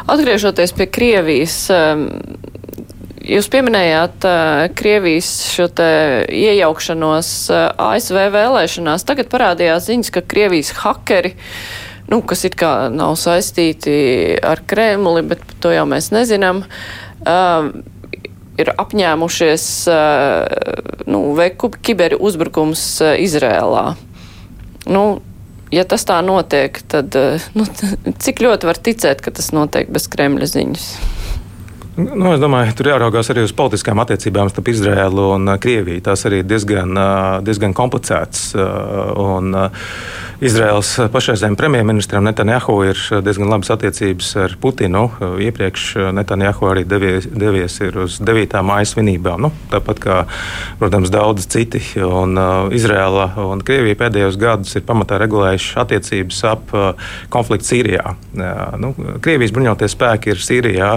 [0.09, 1.65] Atgriežoties pie Krievijas,
[3.29, 5.89] Jūs pieminējāt uh, Krievijas šo te
[6.33, 7.59] iejaukšanos uh,
[7.91, 9.05] ASV vēlēšanās.
[9.05, 11.35] Tagad parādījās ziņas, ka Krievijas hakeri,
[12.09, 13.93] nu, kas it kā nav saistīti
[14.41, 17.69] ar Kremli, bet to jau mēs nezinām, uh,
[18.57, 23.91] ir apņēmušies uh, nu, veikt kiberi uzbrukums uh, Izrēlā.
[24.89, 25.03] Nu,
[25.73, 27.67] ja tas tā notiek, tad uh, nu,
[28.23, 30.91] cik ļoti var ticēt, ka tas notiek bez Kremļa ziņas?
[31.99, 36.03] Nu, es domāju, tur jāraugās arī uz politiskām attiecībām starp Izraēlu un Krieviju.
[36.05, 36.95] Tās arī ir diezgan,
[37.43, 38.53] diezgan komplicētas.
[39.19, 39.57] Un,
[40.39, 45.01] Izraels pašreizējiem premjerministram Netanjahu ir diezgan labas attiecības ar Putinu.
[45.43, 48.55] Iepriekš Netanjahu arī devies, devies uz 9.
[48.63, 50.19] māja svinībām, nu, tāpat kā,
[50.79, 51.81] protams, daudz citi.
[51.99, 58.15] Un, uh, Izraela un Krievija pēdējos gadus ir pamatā regulējuši attiecības ap uh, konfliktu Sīrijā.
[58.31, 60.93] Uh, nu, Krievijas bruņoties spēki ir Sīrijā.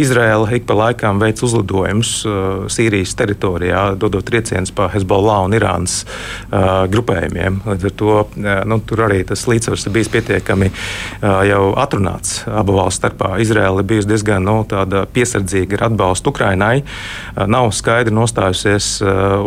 [0.00, 6.00] Izraela ik pa laikam veic uzlidojumus uh, Sīrijas teritorijā, dodot triecienus pa Hezbollah un Irānas
[6.06, 7.60] uh, grupējumiem.
[7.68, 10.70] Līdz ar to uh, nu, tur arī tas līdzsvars ir bijis pietiekami
[11.22, 13.34] jau atrunāts abu valstu starpā.
[13.42, 14.58] Izraela ir bijusi diezgan nu,
[15.12, 16.84] piesardzīga ar atbalstu Ukrainai.
[17.50, 18.90] Nav skaidri nostājusies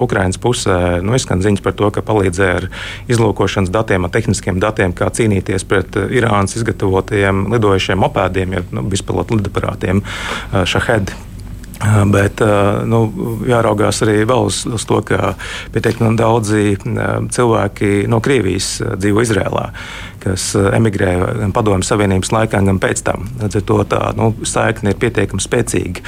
[0.05, 0.79] Ukraiņas pusē.
[1.05, 2.69] Nu, izskan ziņas par to, ka palīdzēja ar
[3.11, 9.39] izlūkošanas datiem, ar tehniskiem datiem, kā cīnīties pret Irānas izgatavotajiem lidojušiem mopēdiem, ja nu, bezpilota
[9.39, 10.03] lidaparātiem
[10.69, 11.28] Šahedi.
[12.11, 12.41] Bet
[12.91, 12.97] nu,
[13.47, 15.33] jāraugās arī uz, uz to, ka
[15.71, 16.73] pietiekami daudzi
[17.31, 19.69] cilvēki no Krievijas dzīvo Izrēlā
[20.23, 23.27] kas eh, emigrēja gan Padomju Savienības laikā, gan pēc tam.
[23.41, 26.03] Līdz ar to tā nu, saikne ir pietiekami spēcīga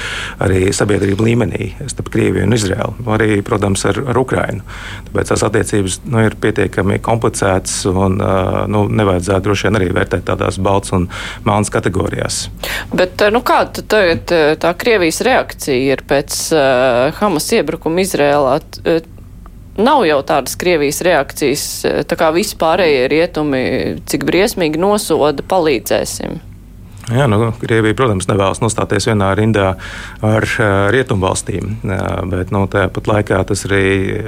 [0.46, 4.66] arī sabiedrību līmenī starp Krieviju un Izraēlu, arī, protams, ar, ar Ukrainu.
[5.10, 10.28] Tāpēc tās attiecības nu, ir pietiekami komplicētas un eh, nu, nevajadzētu droši vien arī vērtēt
[10.30, 11.08] tādās balts un
[11.48, 12.44] melnas kategorijās.
[12.94, 18.58] Bet eh, nu, kāda tagad tā Krievijas reakcija ir pēc uh, Hamas iebrukuma Izrēlā?
[19.80, 21.66] Nav jau tādas Krievijas reakcijas,
[22.08, 23.66] tā kā visi pārējie rietumi,
[24.10, 26.42] cik briesmīgi nosoda, palīdzēsim.
[27.12, 29.72] Jā, nu, Krievija, protams, nevēlas nostāties vienā rindā
[30.24, 33.84] ar uh, rietumvalstīm, uh, bet nu, tāpat laikā tas arī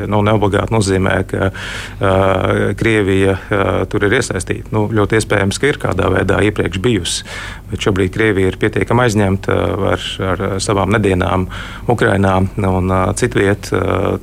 [0.10, 4.74] nu, neobligāti nozīmē, ka uh, Krievija uh, tur ir iesaistīta.
[4.76, 7.28] Nu, ļoti iespējams, ka ir kādā veidā iepriekš bijusi,
[7.74, 9.58] bet šobrīd Krievija ir pietiekami aizņemta
[9.92, 11.48] ar, ar savām nedienām
[11.92, 13.72] Ukrainā un uh, citviet,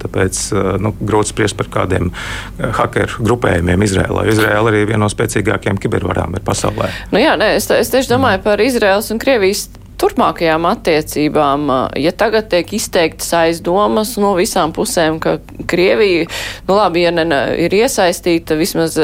[0.01, 0.41] tāpēc
[0.83, 2.13] nu, grūti spriest par kādiem
[2.59, 4.25] hakeru grupējumiem Izrēlā.
[4.31, 6.91] Izrēla arī viena no spēcīgākajām kibervarām ir pasaulē.
[7.15, 9.69] Nu jā, nē, es, es tieši domāju, par Izraels un Krievijas
[10.01, 16.29] turpmākajām attiecībām, ja tagad tiek izteiktas aizdomas no visām pusēm, ka Krievija,
[16.69, 17.27] nu labi, ja ne,
[17.67, 18.97] ir iesaistīta, vismaz,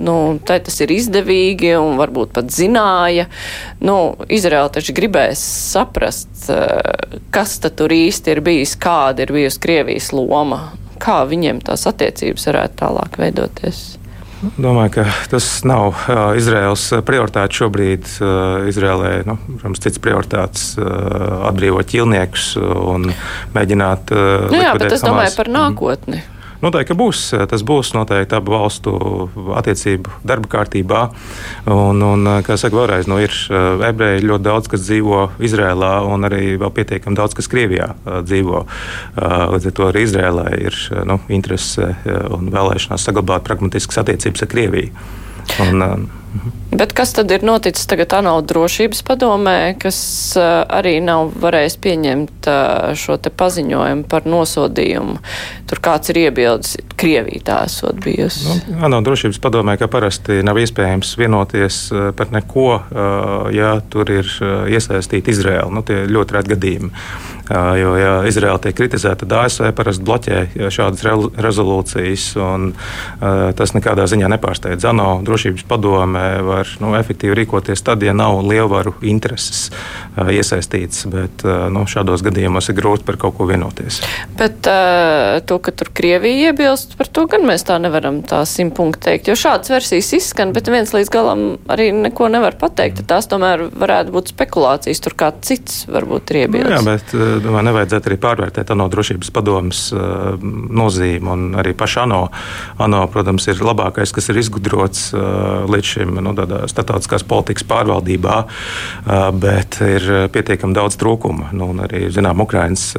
[0.00, 3.28] nu, tai tas ir izdevīgi un varbūt pat zināja,
[3.84, 3.98] nu,
[4.32, 6.50] Izraela taču gribēs saprast,
[7.34, 12.48] kas tad tur īsti ir bijis, kāda ir bijusi Krievijas loma, kā viņiem tās attiecības
[12.50, 13.84] varētu tālāk veidoties.
[14.40, 18.06] Domāju, ka tas nav uh, Izraels prioritāte šobrīd.
[18.24, 23.10] Uh, Izrēlē, nu, protams, cits prioritātes uh, atbrīvot ķilniekus un
[23.52, 24.14] mēģināt.
[24.16, 26.22] Uh, nu jā, bet es domāju par nākotni.
[26.24, 26.39] Mm.
[26.60, 27.22] Noteikti būs.
[27.48, 28.92] Tas būs noteikti abu valstu
[29.56, 31.00] attiecību darba kārtībā.
[31.72, 36.28] Un, un kā saka, vēlreiz, nu, ir eh, ebreji ļoti daudz, kas dzīvo Izrēlā, un
[36.28, 38.64] arī vēl pietiekami daudz, kas Krievijā eh, dzīvo.
[38.66, 40.76] Eh, līdz ar to arī Izrēlā ir
[41.08, 41.94] nu, interese
[42.30, 45.08] un vēlēšanās saglabāt pragmatiskas attiecības ar Krieviju.
[45.64, 45.94] Un, uh,
[46.80, 49.98] Bet kas tad ir noticis tagad ANO drošības padomē, kas
[50.40, 55.18] uh, arī nav varējis pieņemt uh, šo te paziņojumu par nosodījumu?
[55.68, 58.46] Tur kāds ir iebildes, Krievija tā esot bijusi.
[58.48, 62.64] Nu, ANO drošības padomē, kā parasti, nav iespējams vienoties uh, par neko,
[63.52, 64.32] ja tur ir
[64.72, 65.68] iesaistīta Izraela.
[65.68, 66.94] Nu, tie ļoti reti gadījumi.
[67.50, 71.14] Jo, ja Izraela tiek kritizēta, tad ASV parasti bloķē šādas re
[71.46, 72.26] rezolūcijas.
[72.38, 72.68] Un,
[73.58, 74.86] tas nekādā ziņā nepārsteidz.
[74.86, 79.70] ANO drošības padome var nu, efektīvi rīkoties tad, ja nav lielvaru intereses
[80.14, 81.08] iesaistīts.
[81.10, 81.42] Bet
[81.74, 83.98] nu, šādos gadījumos ir grūti par kaut ko vienoties.
[84.38, 89.32] Bet to, ka tur Krievija iebilst, par to gan mēs tā nevaram tā simtpunktu teikt.
[89.32, 93.02] Jo šādas versijas izskan, bet viens līdz galam arī neko nevar pateikt.
[93.10, 95.02] Tās tomēr varētu būt spekulācijas.
[95.02, 96.70] Tur kāds cits varbūt ir iebilst.
[96.70, 101.36] Nu, jā, bet domāju, nevajadzētu arī pārvērtēt ANO drošības padomus uh, nozīmi.
[101.60, 102.20] Arī paša ANO,
[102.82, 106.34] ANO, protams, ir labākais, kas ir izgudrots uh, līdz šim nu,
[106.70, 111.50] starptautiskās politikas pārvaldībā, uh, bet ir pietiekami daudz trūkumu.
[111.56, 112.90] Nu, arī, zinām, Ukrainas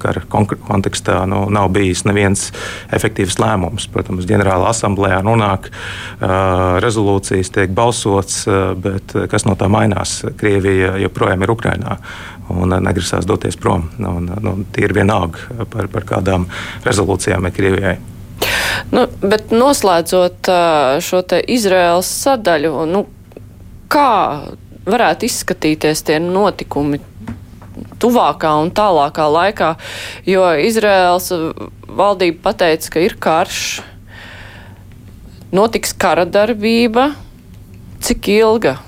[0.00, 2.48] kara kontekstā nu, nav bijis neviens
[2.94, 3.88] efektīvs lēmums.
[3.92, 5.70] Protams, ģenerāla asamblējā nonāk
[6.84, 8.42] rezolūcijas, tiek balsots,
[8.80, 10.20] bet kas no tā mainās?
[10.40, 11.98] Krievija joprojām ir Ukrainā
[12.50, 13.88] un negrasās doties prom.
[13.98, 16.48] Un, nu, tie ir vienalga par, par kādām
[16.86, 17.98] rezolūcijām ir Krievijai.
[18.90, 20.48] Nu, bet noslēdzot
[21.04, 23.04] šo te Izraels sadaļu, nu,
[23.92, 24.10] kā
[24.88, 27.00] varētu izskatīties tie notikumi
[28.00, 29.70] tuvākā un tālākā laikā,
[30.28, 31.30] jo Izraels
[31.86, 33.64] valdība pateica, ka ir karš,
[35.52, 37.10] notiks kara darbība,
[38.00, 38.78] cik ilga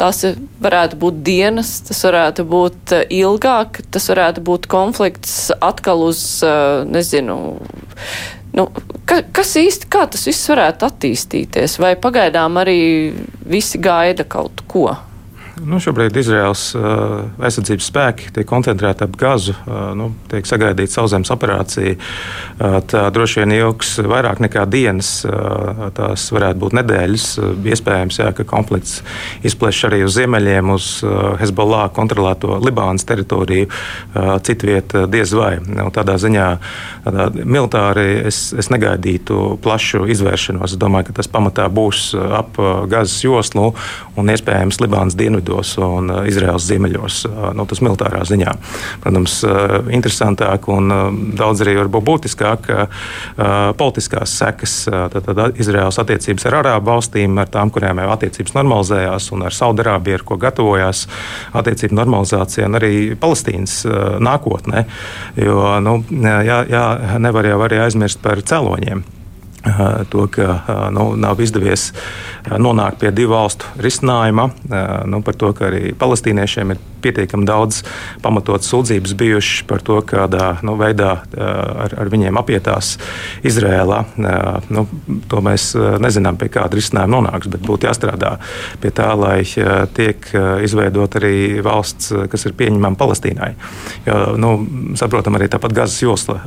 [0.00, 0.22] tās
[0.62, 6.84] varētu būt dienas, tas varētu būt eh, ilgāk, tas varētu būt konflikts atkal uz, eh,
[6.88, 7.38] nezinu,
[8.56, 8.68] nu,
[9.08, 12.80] ka, kas īsti, kā tas viss varētu attīstīties, vai pagaidām arī
[13.46, 14.90] visi gaida kaut ko?
[15.64, 19.54] Nu, šobrīd Izraels uh, aizsardzības spēki tiek koncentrēti ap Gazu.
[19.64, 21.94] Uh, nu, tiek sagaidīta sauszemes operācija.
[21.96, 25.22] Uh, tā droši vien ilgs vairāk nekā dienas.
[25.24, 27.28] Uh, tās varētu būt nedēļas.
[27.40, 28.98] Uh, iespējams, jā, ka konflikts
[29.48, 33.70] izplešas arī uz ziemeļiem, uz uh, Hezbollah kontrolēto Libānas teritoriju.
[33.70, 35.54] Uh, Citvietā uh, diez vai.
[35.64, 36.50] Nu, tādā ziņā
[37.06, 40.76] tādā militāri es, es negaidītu plašu izvēršanos.
[40.76, 43.72] Es domāju, ka tas pamatā būs ap uh, Gazas joslu
[44.20, 48.52] un iespējams Libānas dienvidu dienvidos un uh, Izraels ziemeļos, uh, nu, tas militārā ziņā.
[49.02, 50.90] Protams, uh, interesantāk un
[51.36, 52.66] daudz arī būtiskāk
[53.76, 54.74] politiskās sekas.
[55.60, 60.24] Izraels attiecības ar Arābu valstīm, ar tām, kurām jau attiecības normalizējās, un ar Saudārābiju, ar
[60.26, 61.06] ko gatavojās
[61.56, 63.82] attiecību normalizācija, un arī Palestīnas
[64.22, 64.86] nākotnē.
[65.40, 66.86] Jo nu, jā, jā,
[67.22, 69.15] nevar jau arī aizmirst par cēloņiem
[70.10, 71.90] to, ka nu, nav izdevies
[72.46, 74.48] nonākt pie divu valstu risinājuma,
[75.10, 77.82] nu, par to, ka arī palestīniešiem ir pietiekami daudz
[78.24, 82.96] pamatotas sūdzības bijušas par to, kādā nu, veidā ar, ar viņiem apietās
[83.46, 84.02] Izrēlā.
[84.72, 84.86] Nu,
[85.30, 85.70] to mēs
[86.02, 88.36] nezinām, pie kāda risinājuma nonāks, bet būtu jāstrādā
[88.82, 89.40] pie tā, lai
[89.96, 90.28] tiek
[90.66, 93.52] izveidot arī valsts, kas ir pieņemama Palestīnai.
[94.06, 94.52] Jo, nu,
[94.98, 96.40] saprotam, arī tāpat Gazas josla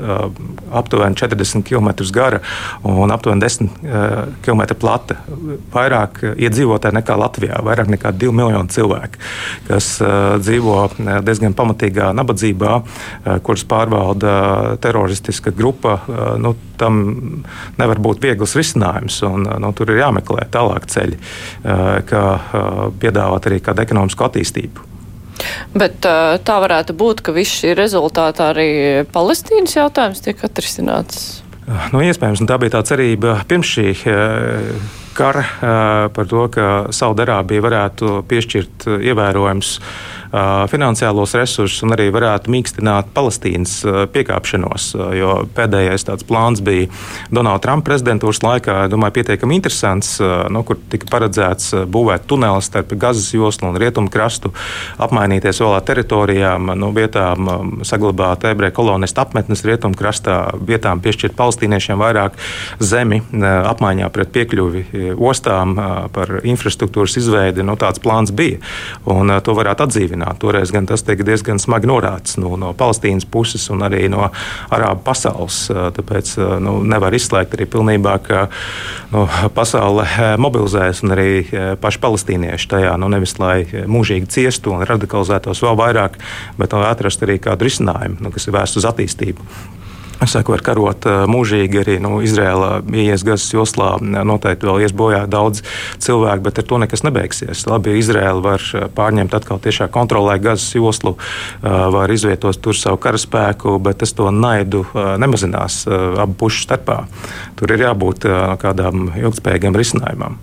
[0.76, 2.39] aptuveni 40 km gara
[2.84, 3.69] un aptuveni 10
[4.45, 5.15] km plata.
[5.74, 9.15] Vairāk iedzīvotāji nekā Latvijā, vairāk nekā 2 miljoni cilvēku,
[9.69, 15.99] kas dzīvo eh, diezgan pamatīgā nabadzībā, eh, kuras pārvalda teroristiska grupa.
[16.01, 17.43] Eh, nu, tam
[17.77, 21.17] nevar būt viegls risinājums, un nu, tur ir jāmeklē tālāk ceļi,
[22.07, 22.21] kā
[23.01, 24.85] piedāvāt arī kādu ekonomisku attīstību.
[25.75, 28.69] Bet tā varētu būt, ka viss šī rezultātā arī
[29.12, 31.41] Palestīnas jautājums tiek atrisināts.
[31.91, 33.91] Nu, iespējams, tā bija tā cerība pirms šī
[35.19, 35.43] kara
[36.15, 39.73] par to, ka Saudārābija varētu piešķirt ievērojams
[40.70, 43.80] finansiālos resursus un arī varētu mīkstināt Palestīnas
[44.13, 44.92] piekāpšanos.
[45.18, 46.86] Jo pēdējais tāds plāns bija
[47.34, 53.32] Donalda Trumpa prezidentūras laikā, domāju, pietiekami interesants, nu, kur tika paredzēts būvēt tuneli starp Gazas
[53.34, 54.54] joslu un rietumu krastu,
[55.02, 57.50] apmainīties vēl ar teritorijām, nu, vietām
[57.88, 62.38] saglabāt ebreju kolonistu apmetnes rietumu krastā, vietām piešķirt palestīniešiem vairāk
[62.78, 65.74] zemi apmaiņā pret piekļuvi ostām
[66.13, 67.65] par infrastruktūras izveidi.
[67.65, 68.62] Nu, tāds plāns bija,
[69.10, 70.39] un to varētu atdzīvināt turpināt.
[70.39, 74.29] Toreiz gan tas tika diezgan smagi norādīts no, no Palestīnas puses un arī no
[74.69, 75.69] Arābu pasaules.
[75.69, 78.49] Tāpēc nu, nevar izslēgt arī pilnībā, ka
[79.12, 80.05] nu, pasaule
[80.38, 81.45] mobilizēs un arī
[81.79, 86.19] paši palestīnieši tajā nu, nevis lai mūžīgi ciestu un radikalizētos vēl vairāk,
[86.58, 89.79] bet lai atrastu arī kādu risinājumu, nu, kas ir vērsts uz attīstību.
[90.19, 93.93] Saka, var karot mūžīgi arī nu, Izrēlā, ies Gazas joslā.
[94.03, 95.63] Noteikti vēl ies bojā daudz
[96.03, 97.63] cilvēku, bet ar to nekas nebeigsies.
[97.69, 98.65] Labi, Izrēla var
[98.97, 101.15] pārņemt atkal tiešā kontrolē Gazas joslu,
[101.63, 107.05] var izvietot tur savu karaspēku, bet tas to naidu nemazinās abu pušu starpā.
[107.55, 108.27] Tur ir jābūt
[108.60, 110.39] kādām ilgspējīgām risinājumam.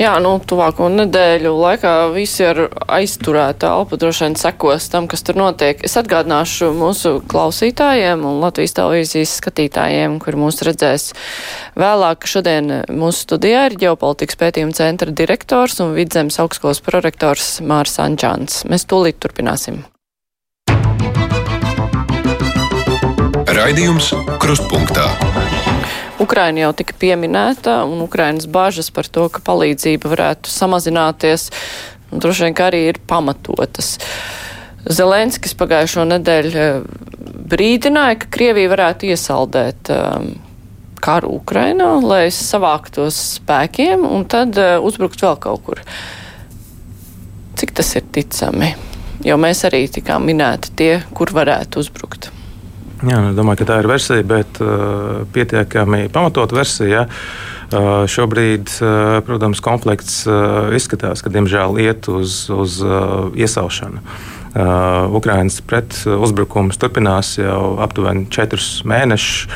[0.00, 2.62] Jā, nu, tuvāko nedēļu laikā visi ar
[2.96, 5.82] aizturētu elpu droši vien sekos tam, kas tur notiek.
[5.84, 11.10] Es atgādināšu mūsu klausītājiem un Latvijas televīzijas skatītājiem, kur mūs redzēs
[11.76, 18.62] vēlāk, šodien mūsu studijā ir ģeopolitikas pētījuma centra direktors un vidzemes augstskolas prorektors Mārs Ančāns.
[18.64, 19.84] Mēs tūlīt turpināsim.
[23.52, 25.10] Raidījums Krustpunktā.
[26.20, 31.48] Ukraina jau tika pieminēta, un Ukrainas bažas par to, ka palīdzība varētu samazināties,
[32.12, 33.96] droši vien arī ir pamatotas.
[34.82, 36.80] Zelenskis pagājušo nedēļu eh,
[37.52, 40.32] brīdināja, ka Krievija varētu iesaldēt um,
[41.02, 45.82] karu Ukrainā, lai savāktos spēkiem un tad uh, uzbrukt vēl kaut kur.
[47.58, 48.72] Cik tas ir ticami?
[49.22, 52.32] Jo mēs arī tikām minēti tie, kur varētu uzbrukt.
[53.02, 57.08] Jā, es domāju, ka tā ir versija, bet uh, pietiekami pamatot versija.
[57.72, 64.02] Uh, šobrīd, uh, protams, konflikts uh, izskatās, ka diemžēl iet uz, uz uh, iesaušanu.
[64.02, 69.46] Uh, Ukraiņas pretuzbrukums turpinās jau aptuveni četrus mēnešus.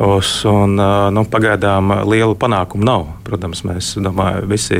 [0.00, 3.02] Un, uh, nu, pagaidām lielu panākumu nav.
[3.26, 4.78] Protams, mēs domāju, visi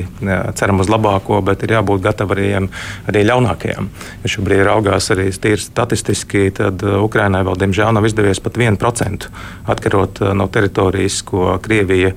[0.57, 2.71] ceram uz labāko, bet ir jābūt gataviem
[3.11, 3.91] arī ļaunākajam.
[4.23, 9.29] Ja šobrīd raugās arī tīri statistiski, tad uh, Ukrainai vēl diemžēl nav izdevies pat 1%
[9.69, 12.15] atkarot no teritorijas, ko Krievija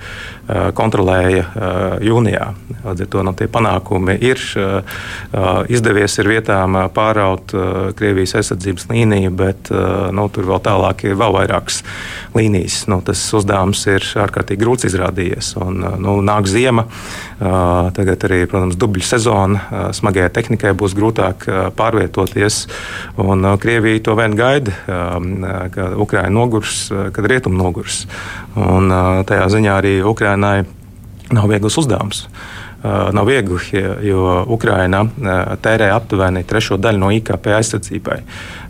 [0.75, 1.43] kontrolēja
[2.03, 2.47] jūnijā.
[2.83, 4.41] Līdz ar to no nu, tie panākumi ir
[5.71, 11.05] izdevies ir vietām pāraut atļaut uh, Krievijas aizsardzības līniju, bet uh, nu, tur vēl tālāk
[11.05, 11.83] ir vēl vairākas
[12.35, 12.85] līnijas.
[12.87, 15.55] Nu, tas uzdevums ir ārkārtīgi grūts izrādījies.
[15.61, 19.63] Un, uh, nu, nāk ziema, uh, tagad arī, protams, dubļu sezona.
[19.71, 22.67] Uh, smagajai tehnikai būs grūtāk uh, pārvietoties.
[23.17, 28.05] Un, uh, Krievija to vien gaida, uh, ka Ukraina nogurs, uh, kad rietumi nogurs.
[28.55, 30.63] Un, uh, tajā ziņā arī Ukrainai
[31.33, 32.27] nav viegls uzdevums.
[32.27, 35.05] Uh, nav viegli, jo Ukraina
[35.63, 38.17] tērē aptuveni trešo daļu no IKP aizsardzībai.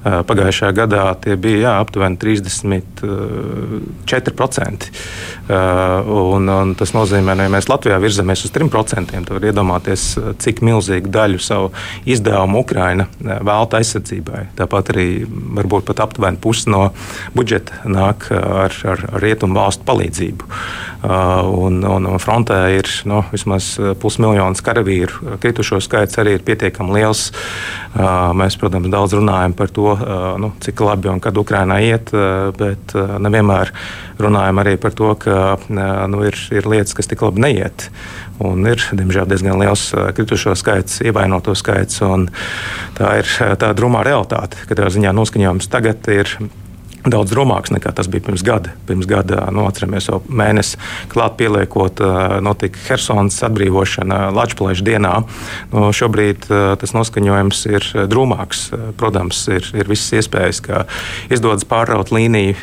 [0.03, 4.91] Pagājušajā gadā tie bija jā, aptuveni 34%.
[5.47, 10.03] Un, un tas nozīmē, ka ja mēs Latvijā virzamies uz 3%, tad var iedomāties,
[10.43, 11.67] cik milzīgu daļu savu
[12.09, 14.41] izdevumu Ukraina velta aizsardzībai.
[14.59, 16.83] Tāpat arī varbūt pat aptuveni pusi no
[17.35, 20.43] budžeta nāk ar, ar, ar rietumu valstu palīdzību.
[21.03, 25.35] Un, un, un frontē ir nu, vismaz pusmiljons karavīru.
[25.43, 27.25] Kritušo skaits arī ir pietiekami liels.
[28.39, 29.92] Mēs, protams, daudz runājam par to,
[30.41, 32.11] nu, cik labi un kad Ukrainā iet,
[32.57, 33.73] bet nevienmēr
[34.21, 37.87] runājam arī par to, ka nu, ir, ir lietas, kas tik labi neiet.
[38.43, 42.01] Un ir, diemžēl, diezgan liels kritušo skaits, ievainoto skaits.
[42.97, 43.29] Tā ir
[43.61, 44.65] tā drūmā realitāte.
[44.69, 46.33] Katrā ziņā noskaņojums tagad ir
[47.09, 48.73] daudz drūmāks nekā tas bija pirms gada.
[48.87, 50.79] Pirms gada, nu, atceramies, jau mēnesi
[51.11, 52.01] klāt pieliekot,
[52.43, 55.13] notika Helsinas atbrīvošana Latvijas dienā.
[55.73, 56.47] Nu, šobrīd
[56.79, 58.65] tas noskaņojums ir drūmāks.
[58.99, 60.83] Protams, ir, ir visas iespējas, ka
[61.33, 62.55] izdodas pārraut līniju,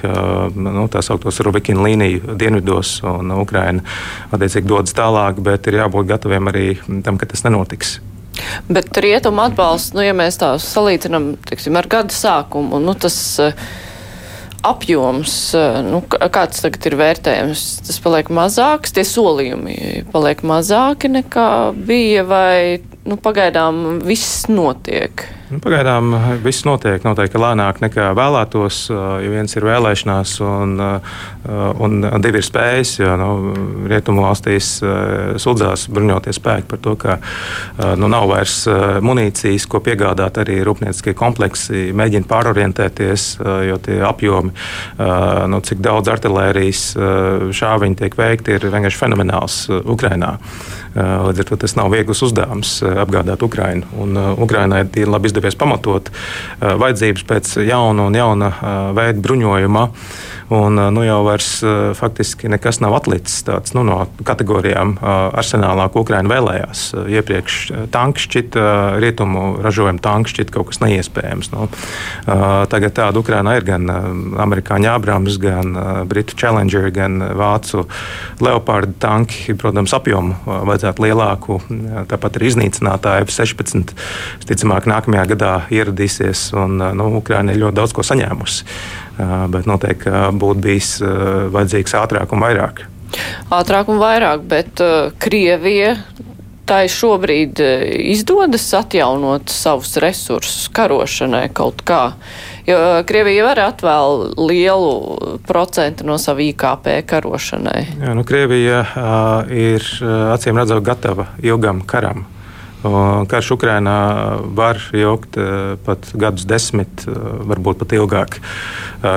[0.57, 3.85] nu, tā saucamos Rubikina līniju dienvidos, un Ukraina
[4.33, 6.67] attiecīgi dodas tālāk, bet ir jābūt gataviem arī
[7.05, 7.99] tam, ka tas nenotiks.
[8.71, 13.57] Bet rietumu atbalsts, nu, ja mēs tā salīdzinām teiksim, ar gada sākumu, nu, tas uh,
[14.67, 21.51] apjoms, eh, nu, kāds tagad ir vērtējums, tas paliek mazāks, tie solījumi paliek mazāki nekā
[21.77, 25.27] bija, vai nu, pagaidām viss notiek?
[25.51, 26.13] Nu, pagaidām
[26.45, 28.77] viss notiek noteikti lēnāk nekā vēlētos.
[28.95, 33.31] Ja viens ir vēlēšanās, un, un divi ir spējas, jo nu,
[33.91, 34.77] rietumu valstīs
[35.43, 37.17] sūdzās bruņoties spēki par to, ka
[37.99, 38.61] nu, nav vairs
[39.03, 43.27] munīcijas, ko piegādāt arī rūpnieciskie kompleksi, mēģina pārorientēties,
[43.73, 44.55] jo tie apjomi,
[45.51, 46.85] nu, cik daudz artilērijas
[47.59, 50.37] šāviņi tiek veikti, ir vienkārši fenomenāls Ukrainā.
[50.95, 53.87] Līdz ar to tas nav viegls uzdevums apgādāt Ukrainu.
[54.03, 56.11] Un Ukrainai ir labi izdevies pamatot
[56.61, 58.51] vajadzības pēc jauna un jauna
[58.97, 59.87] veida bruņojuma.
[60.51, 61.49] Un, nu, jau vairs
[61.95, 66.81] faktiski nekas nav atlicis tāds, nu, no kategorijām arsenālā, ko Ukraina vēlējās.
[67.07, 67.59] Iepriekš
[67.95, 68.65] tanks šķita,
[68.99, 71.53] rietumu ražojuma tanks šķita kaut kas neiespējams.
[71.55, 71.69] Nu,
[72.73, 73.87] tagad tāda Ukraina ir gan
[74.43, 75.77] amerikāņu Abrams, gan
[76.11, 77.85] britu Challenger, gan vācu
[78.43, 79.55] Leopard tanki.
[79.61, 81.61] Protams, apjomu vajadzētu lielāku.
[82.11, 83.95] Tāpat arī iznīcinātāji F-16.
[84.51, 88.67] Ticamāk, nākamajā gadā ieradīsies un nu, Ukraina ir ļoti daudz ko saņēmusi
[89.53, 92.85] bet noteikti būtu bijis vajadzīgs ātrāk un vairāk.
[93.51, 95.97] Ātrāk un vairāk, bet uh, Krievija
[96.71, 97.59] tai šobrīd
[98.13, 102.13] izdodas atjaunot savus resursus karošanai kaut kā.
[102.69, 104.93] Jo Krievija var atvēl lielu
[105.49, 107.81] procentu no savu IKP karošanai.
[108.05, 109.83] Jā, nu, Krievija uh, ir
[110.37, 112.29] acīm redzot gatava ilgam karam.
[112.81, 113.97] Karš Ukrainā
[114.57, 115.37] var ilgt
[115.85, 118.39] pat gadus desmit, varbūt pat ilgāk.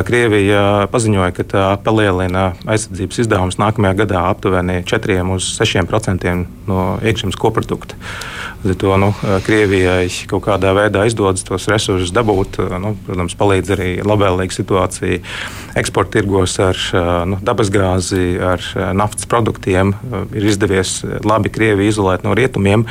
[0.08, 6.36] Krievija paziņoja, ka tā palielina aizsardzības izdevumus nākamajā gadā aptuveni 4 līdz 6%
[6.67, 7.99] no iekšzemes koprodukta.
[8.63, 9.10] Līdz ar to nu,
[9.44, 12.62] Krievijai kaut kādā veidā izdodas tos resursus dabūt.
[12.79, 15.19] Nu, protams, palīdz arī labvēlīga situācija
[15.79, 16.79] eksporta tirgos ar
[17.27, 18.63] nu, dabasgāzi, ar
[18.96, 19.92] naftas produktiem.
[20.31, 22.88] Ir izdevies labi Krieviju izolēt no rietumiem,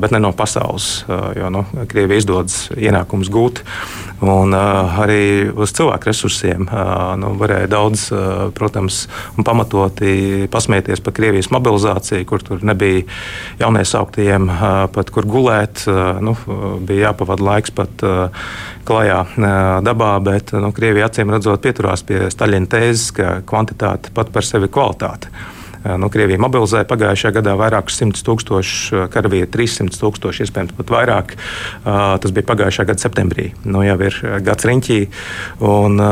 [0.00, 1.04] bet ne no pasaules,
[1.36, 3.62] jo nu, Krievija izdodas ienākumus gūt.
[4.18, 6.64] Un, arī uz cilvēku resursiem
[7.22, 8.08] nu, varēja daudz,
[8.58, 9.04] protams,
[9.46, 13.04] pamatoti pasmieties par Krievijas mobilizāciju, kur tur nebija
[13.60, 14.50] jauniesauktiem
[14.94, 15.84] pat kur gulēt.
[16.24, 16.34] Nu,
[16.82, 18.02] bija jāpavada laiks pat
[18.88, 19.20] klajā
[19.86, 24.70] dabā, bet nu, Krievija acīm redzot pieturās pie Staļina tēzes, ka kvantitāte pat par sevi
[24.72, 25.30] kvalitāte.
[25.84, 31.34] Nu, Krievija mobilizēja pagājušajā gadā vairākus simtus tūkstošu karavīru, 300 tūkstoši, iespējams, pat vairāk.
[31.84, 33.52] Tas bija pagājušā gada septembrī.
[33.62, 34.98] Nu, jau ir gads riņķī,
[35.68, 36.02] un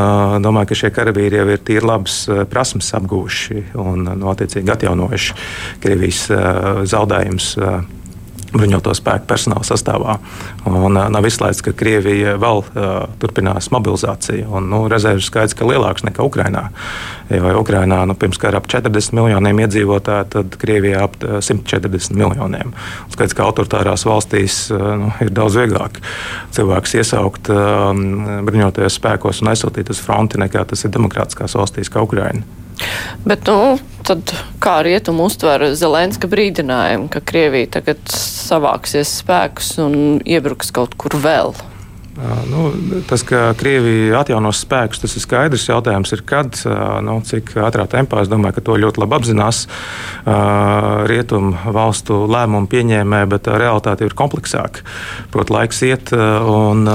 [0.44, 5.38] domāju, ka šie karavīri jau ir tīri labas prasmes apgūši un, nu, attiecīgi, atjaunojuši
[5.82, 6.26] Krievijas
[6.94, 7.54] zaudējumus
[8.54, 10.16] bruņoto spēku personāla sastāvā.
[10.68, 12.90] Un, nav izslēgts, ka Krievija vēl uh,
[13.22, 14.48] turpinās mobilizāciju.
[14.58, 16.68] Un, nu, rezerves skaits ir lielāks nekā Ukrainā.
[17.32, 22.74] Jo Ukrainā nu, pirms kara ap 40 miljoniem iedzīvotāju, tad Krievijā ap 140 miljoniem.
[23.14, 26.02] Skaidrs, ka autoritārās valstīs uh, nu, ir daudz vieglāk
[26.56, 27.90] cilvēks iesaukt uh,
[28.46, 32.65] bruņotajos spēkos un aizsūtīt uz fronti nekā tas ir demokrātiskās valstīs kā Ukraina.
[33.26, 40.70] Bet, nu, tad kā rietumu uztver Zelenska brīdinājumu, ka Krievija tagad savāksies spēkus un iebruks
[40.74, 41.56] kaut kur vēl?
[42.48, 42.70] Nu,
[43.08, 45.66] tas, ka Krievija atjaunos spēkus, tas ir skaidrs.
[45.68, 46.56] Jautājums ir, kad,
[47.04, 48.22] nu, cik ātrā tempā.
[48.24, 49.66] Es domāju, ka to ļoti labi apzinās
[51.12, 54.86] rietumu valstu lēmumu pieņēmēji, bet realitāte ir kompleksāka.
[55.34, 56.88] Protams, laiks iet un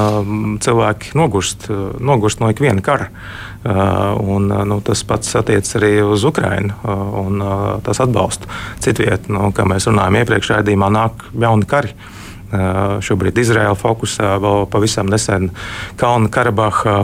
[0.63, 1.69] cilvēki nogurst,
[2.01, 3.11] nogurst no ikviena kara.
[3.61, 6.73] Un, nu, tas pats attiecas arī uz Ukrajinu
[7.21, 7.43] un
[7.85, 8.49] tās atbalstu.
[8.81, 11.93] Citviet, nu, kā mēs runājām iepriekšējā raidījumā, nāk jauni kari.
[13.05, 15.51] Šobrīd Izraela fokusā vēl pavisam nesen
[15.99, 16.97] Kalnu Karabaha.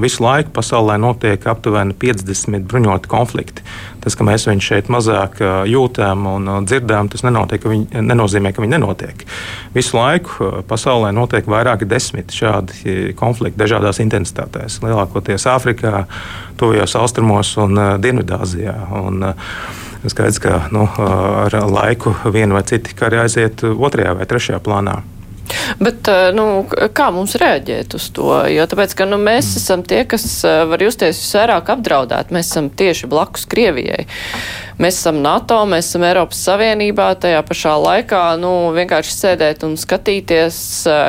[0.00, 3.66] Visu laiku pasaulē notiek aptuveni 50 bruņoti konflikti.
[4.08, 5.34] Tas, ka mēs viņus šeit mazāk
[5.68, 9.24] jūtam un dzirdam, tas nenotiek, ka viņi, nenozīmē, ka viņi nenotiek.
[9.74, 14.78] Visu laiku pasaulē notiek vairāki desmit šādi konflikti dažādās intensitātēs.
[14.80, 16.06] Lielākoties Āfrikā,
[16.56, 18.78] Tuvajos Austrumos un Dienvidāzijā.
[19.02, 19.28] Un,
[20.08, 25.02] Skaidrs, ka nu, ar laiku viena vai cita kari aiziet otrajā vai trešajā plānā.
[25.82, 26.46] Bet nu,
[26.96, 28.30] kā mums reaģēt uz to?
[28.52, 32.34] Jo tāpēc, ka, nu, mēs esam tie, kas var justies visvairāk apdraudēti.
[32.36, 34.06] Mēs esam tieši blakus Krievijai.
[34.78, 40.58] Mēs esam NATO, mēs esam Eiropas Savienībā, tajā pašā laikā nu, vienkārši sēdēt un skatīties,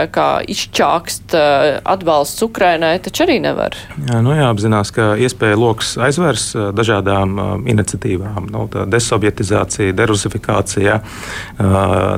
[0.09, 3.78] kā izčākst atbalsts Ukrainai, taču arī nevar.
[4.07, 7.38] Jā, nu jāapzinās, ka iespēja lokus aizvērs dažādām
[7.70, 8.47] iniciatīvām.
[8.49, 10.97] Nu, desobjetizācija, derusifikācija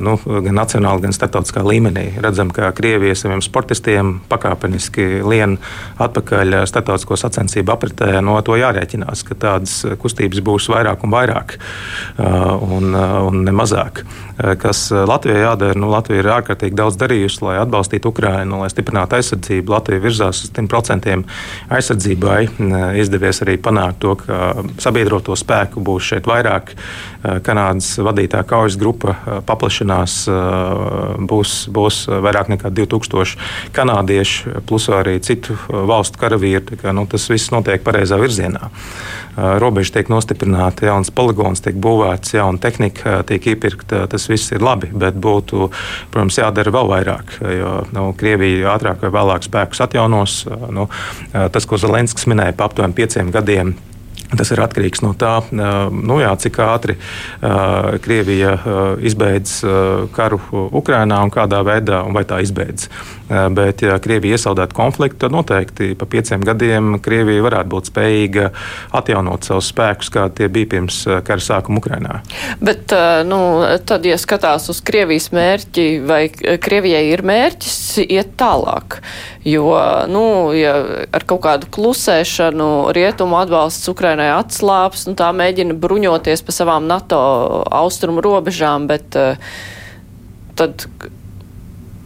[0.08, 2.06] nu, gan nacionāli, gan starptautiskā līmenī.
[2.24, 5.58] Redzam, ka Krievija saviem sportistiem pakāpeniski lien
[6.00, 8.10] atpakaļ starptautisko sacensību apritē.
[8.24, 11.58] No to jārēķinās, ka tādas kustības būs vairāk un vairāk vairāk
[12.18, 14.02] uh, un, uh, un ne mazāk.
[14.38, 15.78] Uh, kas Latvijai jādara?
[15.78, 19.72] Nu, Latvija ir ārkārtīgi daudz darījusi, lai atbalstītu Ukrainu, lai stiprinātu aizsardzību.
[19.72, 21.22] Latvija virzās uz 100%
[21.70, 22.40] aizsardzībai.
[22.98, 26.74] Izdevies arī panākt to, ka sabiedroto spēku būs šeit vairāk.
[27.46, 29.14] Kanādas vadītā kaujas grupa
[29.46, 30.24] paplašinās,
[31.30, 33.36] būs, būs vairāk nekā 2000
[33.76, 36.80] kanādiešu, plus arī citu valstu karavīri.
[36.82, 38.72] Kā, nu, tas viss notiek pareizā virzienā.
[39.36, 44.04] Robeža tiek nostiprināta, jauns poligons tiek būvēts, jauna tehnika tiek iepirkta.
[44.12, 45.70] Tas viss ir labi, bet būtu,
[46.12, 47.38] protams, jādara vēl vairāk.
[47.56, 50.42] Jo nu, Krievija ātrāk vai vēlāk spēkus atjaunos.
[50.74, 50.90] Nu,
[51.32, 53.72] tas, ko Zelenskis minēja pa aptuveni pieciem gadiem
[54.38, 60.40] Tas ir atkarīgs no tā, nu jā, cik ātri uh, Krievija uh, izbeidz uh, karu
[60.72, 62.88] Ukrajinā un kādā veidā, un vai tā izbeidz.
[63.32, 68.50] Bet, ja Krievija iesaldētu konfliktu, tad noteikti pa pieciem gadiem Krievija varētu būt spējīga
[68.98, 72.18] atjaunot savus spēkus, kādi tie bija pirms kara sākuma Ukrajinā.
[72.60, 72.92] Bet,
[73.24, 73.38] nu,
[73.88, 79.00] tad, ja skatās uz Krievijas mērķi, vai Krievijai ir mērķis iet tālāk?
[79.48, 79.70] Jo,
[80.12, 80.76] nu, ja
[81.08, 83.88] ar kaut kādu klusēšanu rietumu atbalsts
[84.22, 87.18] Ukrainai atslāps, nu, tā mēģina bruņoties pa savām NATO
[87.70, 89.36] austrumu robežām, bet uh,
[90.54, 90.86] tad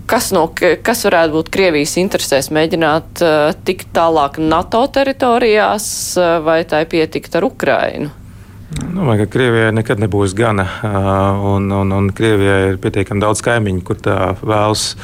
[0.07, 6.65] kas, no, kas varētu būt Krievijas interesēs mēģināt uh, tikt tālāk NATO teritorijās, uh, vai
[6.65, 8.11] tai pietikt ar Ukrainu?
[8.77, 10.67] Domāju, ka Krievijai nekad nebūs gana,
[11.55, 14.95] un, un, un Krievijai ir pietiekami daudz kaimiņu, kur tā vēlas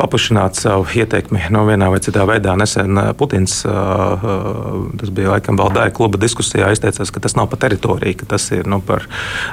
[0.00, 2.56] paplašināt savu ietekmi no vienā vai citā veidā.
[2.58, 8.30] Nesen Putins, tas bija laikam Valdāja kluba diskusijā, izteicās, ka tas nav par teritoriju, ka
[8.34, 9.06] tas ir nu, par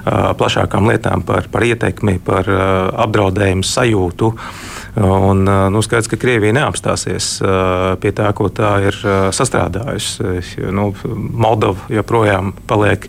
[0.05, 2.49] plašākām lietām, par, par ietekmi, par
[3.07, 4.33] apdraudējumu sajūtu.
[4.97, 7.27] Un, nu, skaidrs, ka Krievija neapstāsies
[8.01, 8.95] pie tā, ko tā ir
[9.35, 10.63] sastrādājusi.
[10.73, 13.05] Nu, Moldova joprojām paliek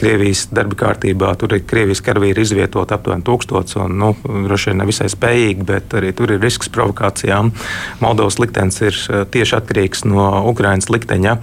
[0.00, 1.34] Krievijas darba kārtībā.
[1.36, 6.14] Tur ir Krievijas karavīri izvietot aptuveni tūkstots, un nu, droši vien nevisai spējīgi, bet arī
[6.16, 7.52] tur ir risks provokācijām.
[8.00, 9.02] Moldovas liktenis ir
[9.34, 11.36] tieši atkarīgs no Ukrainas likteņa.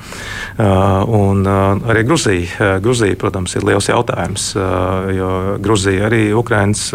[1.20, 4.50] Un arī Gruzija, Gruzija, protams, ir liels jautājums,
[5.20, 5.32] jo
[5.62, 6.89] Gruzija arī Ukrainas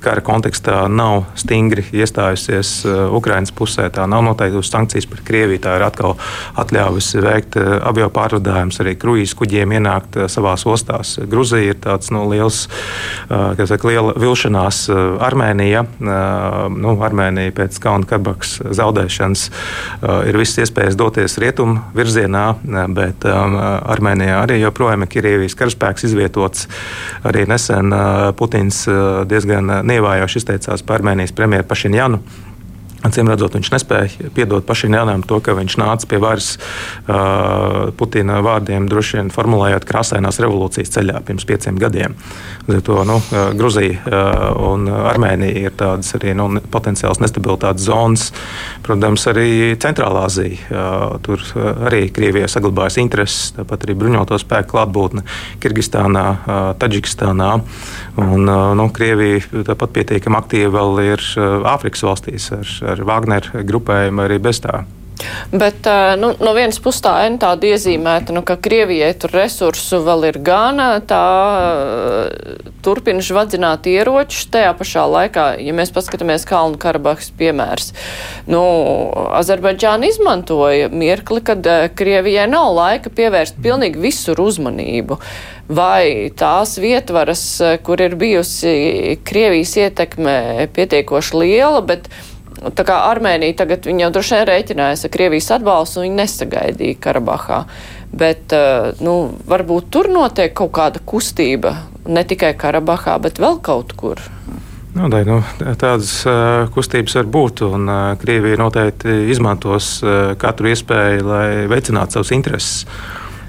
[0.00, 3.88] kara kontekstā nav stingri iestājusies iestājusies uh, Ukraiņas pusē.
[3.90, 5.62] Tā nav noteikusi sankcijas pret Krieviju.
[5.64, 6.16] Tā ir atkal
[6.60, 11.18] atļāvusi veikt uh, avio pārvadājumus, arī kruīzes kuģiem ienākt uh, savās ostās.
[11.18, 12.68] Gruzija ir tāds nu, liels,
[13.28, 14.84] saka, liela vilšanās.
[15.24, 19.44] Armēnija, nu, Armēnija pēc Kalnu Karbaks zaudēšanas
[20.28, 22.44] ir visas iespējas doties rietumu virzienā,
[22.94, 26.68] bet Armēnijā arī joprojām ir Krievijas karaspēks izvietots.
[27.26, 27.94] Arī nesen
[28.38, 28.84] Putins
[29.30, 32.22] diezgan nievājoši izteicās par Armēnijas premjeru Pašinjānu ano
[33.04, 38.38] Acīm redzot, viņš nespēja piedot pašam Janam to, ka viņš nāca pie varas uh, Putina
[38.44, 42.16] vārdiem, droši vien formulējot krāsainās revolūcijas ceļā pirms pieciem gadiem.
[42.64, 43.18] To, nu,
[43.58, 48.30] Gruzija uh, un Armēnija ir tādas arī nu, potenciāls nestabilitātes zonas.
[48.86, 50.56] Protams, arī Centrālā Azija.
[50.72, 51.44] Uh, tur
[51.90, 55.26] arī Krievijai saglabājas intereses, tāpat arī bruņoto spēku klātbūtne
[55.60, 57.52] Kirgistānā, uh, Taģikistānā.
[58.16, 61.28] Un, uh, nu, Krievija tāpat pietiekami aktīva vēl ir
[61.74, 64.84] Āfrikas valstīs ar, ar ar Wagner grupējumu arī bez tā.
[65.52, 65.86] Bet
[66.18, 70.38] nu, no vienas puses tā ir tāda iezīmēta, nu, ka Krievijai tur resursu vēl ir
[70.44, 71.22] gana, tā
[72.84, 74.48] turpina žvadzināt ieročus.
[74.52, 77.92] Tajā pašā laikā, ja mēs paskatāmies Kalnu Karabahas piemērs,
[78.50, 78.64] nu,
[79.38, 81.62] Azerbaidžāna izmantoja mirkli, kad
[81.96, 85.20] Krievijai nav laika pievērst pilnīgi visur uzmanību.
[85.64, 87.46] Vai tās vietvaras,
[87.86, 92.10] kur ir bijusi Krievijas ietekme pietiekoši liela, bet
[92.54, 97.64] Tā kā Armēnija tagad jau droši vien rēķinājās ar Krievijas atbalstu, viņi nesagaidīja Karabahā.
[98.14, 101.74] Bet, eh, nu, varbūt tur notiek kaut kāda kustība,
[102.06, 104.22] ne tikai Karabahā, bet vēl kaut kur.
[104.94, 110.70] Nu, dai, nu, tādas uh, kustības var būt, un uh, Krievija noteikti izmantos uh, katru
[110.70, 112.84] iespēju, lai veicinātu savus intereses.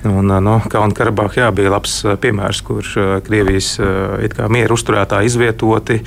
[0.05, 2.85] Un, no, Kalnu-Karabahā jā, bija labs piemērs, kur
[3.25, 3.71] Krievijas
[4.53, 5.99] miera uzturētāji izvietoti,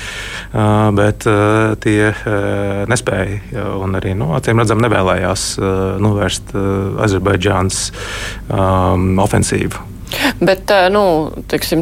[0.98, 1.26] bet
[1.82, 2.12] tie
[2.90, 5.50] nespēja un arī no, acīm redzam nevēlējās
[6.04, 6.54] novērst
[7.08, 7.84] Azerbaidžānas
[8.48, 9.86] um, ofensīvu.
[10.40, 11.04] Bet nu,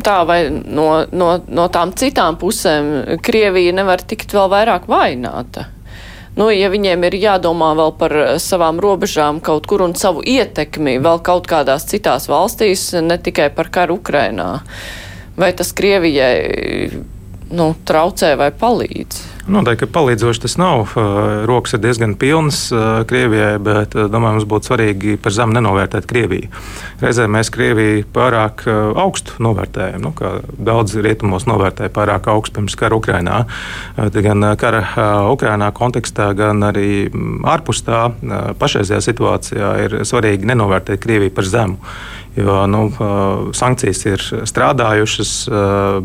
[0.03, 0.19] tā,
[0.67, 5.69] no, no, no tām citām pusēm Krievija nevar tikt vēl vairāk vaināta?
[6.37, 10.99] Nu, ja viņiem ir jādomā vēl par eh, savām robežām kaut kur un savu ietekmi
[11.03, 14.51] vēl kaut kādās citās valstīs, ne tikai par karu Ukrainā,
[15.37, 17.05] vai tas Krievijai
[17.51, 19.25] nu, traucē vai palīdz?
[19.47, 20.97] Noteikti, ka palīdzoši tas nav.
[21.47, 22.65] Rokas ir diezgan pilnas
[23.07, 26.51] Krievijai, bet domāju, mums būtu svarīgi par zemu nenovērtēt Krieviju.
[26.99, 32.99] Reizē mēs Krieviju pārāk augstu novērtējam, nu, kā daudz rietumos novērtēja pārāk augstu pirms kara
[32.99, 33.45] Ukrainā.
[33.95, 34.83] Gan kara
[35.31, 37.07] Ukrainā kontekstā, gan arī
[37.47, 38.09] ārpus tā
[38.59, 41.79] pašreizajā situācijā ir svarīgi nenovērtēt Krieviju par zemu.
[42.37, 42.83] Jo nu,
[43.57, 45.31] sankcijas ir strādājušas,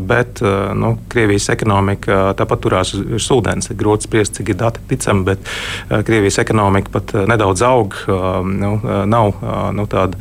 [0.08, 0.40] bet
[0.78, 3.68] nu, Krievijas ekonomika tāpat turās uz ūdens.
[3.68, 5.52] Ir grūti spriest, cik ir dati ticami, bet
[6.08, 7.98] Krievijas ekonomika pat nedaudz aug.
[8.48, 8.72] Nu,
[9.12, 9.44] nav
[9.76, 10.16] nu, tāda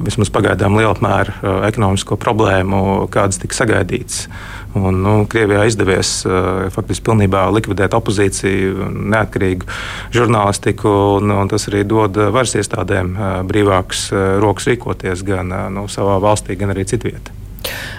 [0.00, 2.82] vismaz pagaidām liela apmēra ekonomisko problēmu,
[3.12, 4.26] kādas tika sagaidītas.
[4.72, 9.68] Un, nu, Krievijā izdevies uh, faktiski pilnībā likvidēt opozīciju, neatkarīgu
[10.16, 15.66] žurnālistiku, un, un tas arī dod varas iestādēm uh, brīvākas uh, rokas rīkoties gan uh,
[15.72, 17.36] nu, savā valstī, gan arī citvietā.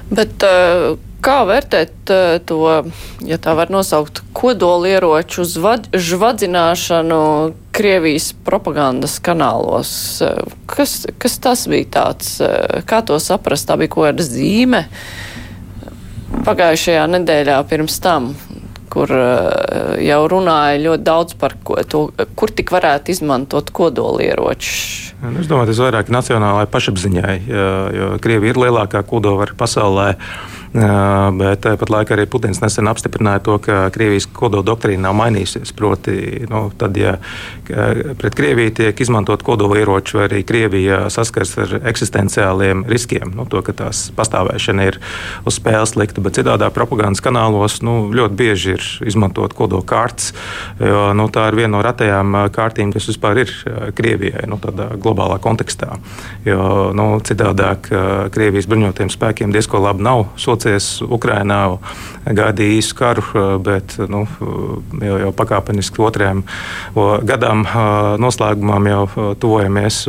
[0.10, 2.64] Bet, uh, kā vērtēt uh, to,
[3.30, 5.46] ja tā var nosaukt, kodolieroču
[5.94, 7.20] žvadzināšanu
[7.74, 9.94] Krievijas propagandas kanālos?
[10.70, 12.36] Kas, kas tas bija tāds?
[12.90, 13.70] Kā to saprast?
[13.70, 14.84] Tā bija kaut kāda zīme.
[14.90, 15.33] Uh,
[16.46, 18.32] pagājušajā nedēļā pirms tam,
[18.94, 21.56] kur uh, jau runāja ļoti daudz par
[21.90, 22.06] to,
[22.38, 25.14] kur tik varētu izmantot kodolieročus.
[25.24, 27.38] Nu, es domāju, tas vairāk nacionālajai pašapziņai,
[27.96, 30.10] jo Krievija ir lielākā kodolvara pasaulē.
[30.74, 35.70] Bet tāpat laikā arī Putins nesen apstiprināja to, ka Krievijas kodola doktrīna nav mainījusies.
[35.78, 36.16] Proti,
[36.50, 37.20] nu, tad, ja
[38.18, 43.62] pret Krieviju tiek izmantot kodola ieroči, vai arī Krievija saskars ar eksistenciāliem riskiem, nu, to,
[43.66, 44.98] ka tās pastāvēšana ir
[45.46, 50.34] uz spēles likta, bet citādā propagandas kanālos nu, ļoti bieži ir izmantot kodola kārtas,
[50.82, 53.54] jo nu, tā ir viena no retajām kārtīm, kas vispār ir
[53.94, 56.00] Krievijai nu, globālā kontekstā.
[56.50, 57.94] Jo nu, citādāk
[58.34, 60.26] Krievijas bruņotajiem spēkiem diezko labi nav
[60.64, 61.78] socies Ukrainā,
[62.24, 63.24] gaidīja īsu karu,
[63.64, 64.24] bet nu,
[65.04, 66.44] jau, jau pakāpeniski otrajam
[67.28, 67.66] gadam
[68.22, 70.04] noslēgumam jau tuvojamies.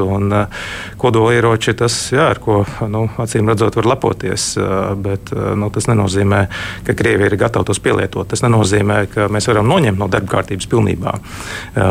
[1.01, 4.55] Kodolieroči tas, jā, ar ko nu, acīm redzot, var lepoties,
[5.03, 6.45] bet nu, tas nenozīmē,
[6.87, 8.29] ka Krievija ir gatava tos pielietot.
[8.31, 11.17] Tas nenozīmē, ka mēs varam noņemt no darba kārtības pilnībā.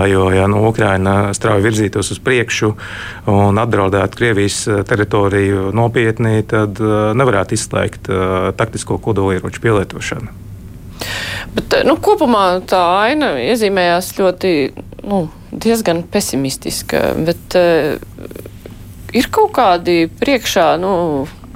[0.10, 2.74] Jo, ja nu, Ukraina strauji virzītos uz priekšu
[3.34, 8.10] un apdraudētu Krievijas teritoriju nopietni, tad nevarētu izslēgt
[8.58, 10.34] taktisko kodolieroču pielietošanu.
[11.54, 14.54] Bet, nu, kopumā tā aina iezīmējās ļoti,
[15.10, 17.04] nu, diezgan pesimistiska.
[17.28, 17.98] Bet, uh,
[19.14, 20.94] ir kaut kādi priekšā, nu,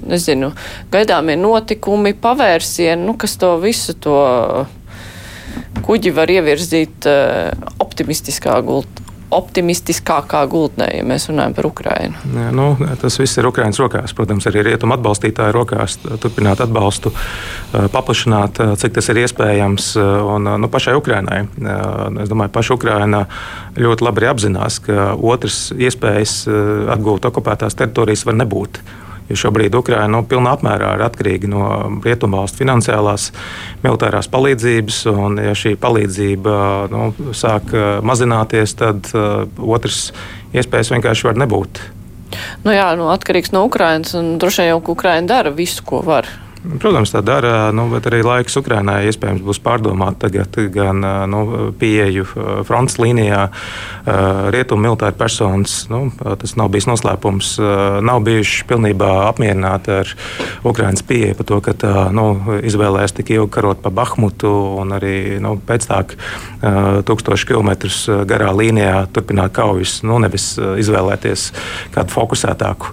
[0.07, 0.51] nezinu,
[0.93, 4.19] gaidāmie notikumi, pavērsieni, nu, kas to visu to
[5.87, 12.19] kuģi var ievirzīt uh, optimistiskā gultā optimistiskākā gultnē, ja mēs runājam par Ukrajinu?
[12.31, 12.67] Jā, nu,
[13.01, 14.13] tas viss ir Ukraiņas rokās.
[14.17, 17.11] Protams, arī rietumu atbalstītāju rokās turpināt atbalstu,
[17.73, 19.89] paplašināt, cik tas ir iespējams.
[20.35, 21.41] Un, nu, pašai Ukrainai,
[22.23, 23.25] es domāju, paša Ukraina
[23.77, 26.39] ļoti labi apzinās, ka otras iespējas
[26.95, 28.81] atgūt okupētās teritorijas var nebūt.
[29.27, 31.63] Jo šobrīd Ukraina nu, pilnā apmērā ir atkarīga no
[32.05, 33.29] rietumvalstu finansiālās,
[33.83, 35.01] militārās palīdzības.
[35.11, 36.55] Un, ja šī palīdzība
[36.93, 40.11] nu, sāk uh, mazināties, tad uh, otrs
[40.55, 41.83] iespējas vienkārši var nebūt.
[42.63, 46.27] Nu jā, nu, atkarīgs no Ukrainas, droši vien jau Ukraina dara visu, ko var.
[46.57, 51.41] Protams, tā dara, nu, bet arī laiks Ukrainai iespējams būs pārdomāt tagad gan nu,
[51.77, 52.25] pieeju
[52.67, 53.43] frontes līnijā,
[54.53, 55.83] rietumu militāri personas.
[55.91, 57.53] Nu, tas nav bijis noslēpums.
[58.07, 60.13] Nav bijuši pilnībā apmierināti ar
[60.67, 62.25] Ukrainas pieeju par to, ka tā nu,
[62.67, 64.51] izvēlējās tik ilgi karot pa Bahmutu
[64.81, 66.01] un arī nu, pēc tā
[67.07, 69.99] tūkstošu kilometrus garā līnijā turpināt kaujas.
[70.07, 71.47] Nu, nevis izvēlēties
[71.95, 72.91] kādu fokusētāku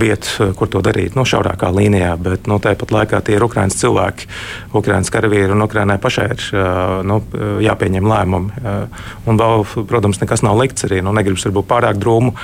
[0.00, 2.14] vietu, kur to darīt, nu, šaurākā līnijā.
[2.22, 4.28] Bet, nu, tāpat laikā tie ir Ukraiņas cilvēki,
[4.76, 6.44] Ukraiņas karavīri un Ukraiņai pašai ir
[7.08, 7.18] nu,
[7.64, 8.64] jāpieņem lēmumi.
[9.26, 11.00] Un vēl, protams, nekas nav likts arī.
[11.04, 12.34] Nu, negribas varbūt pārāk drūmu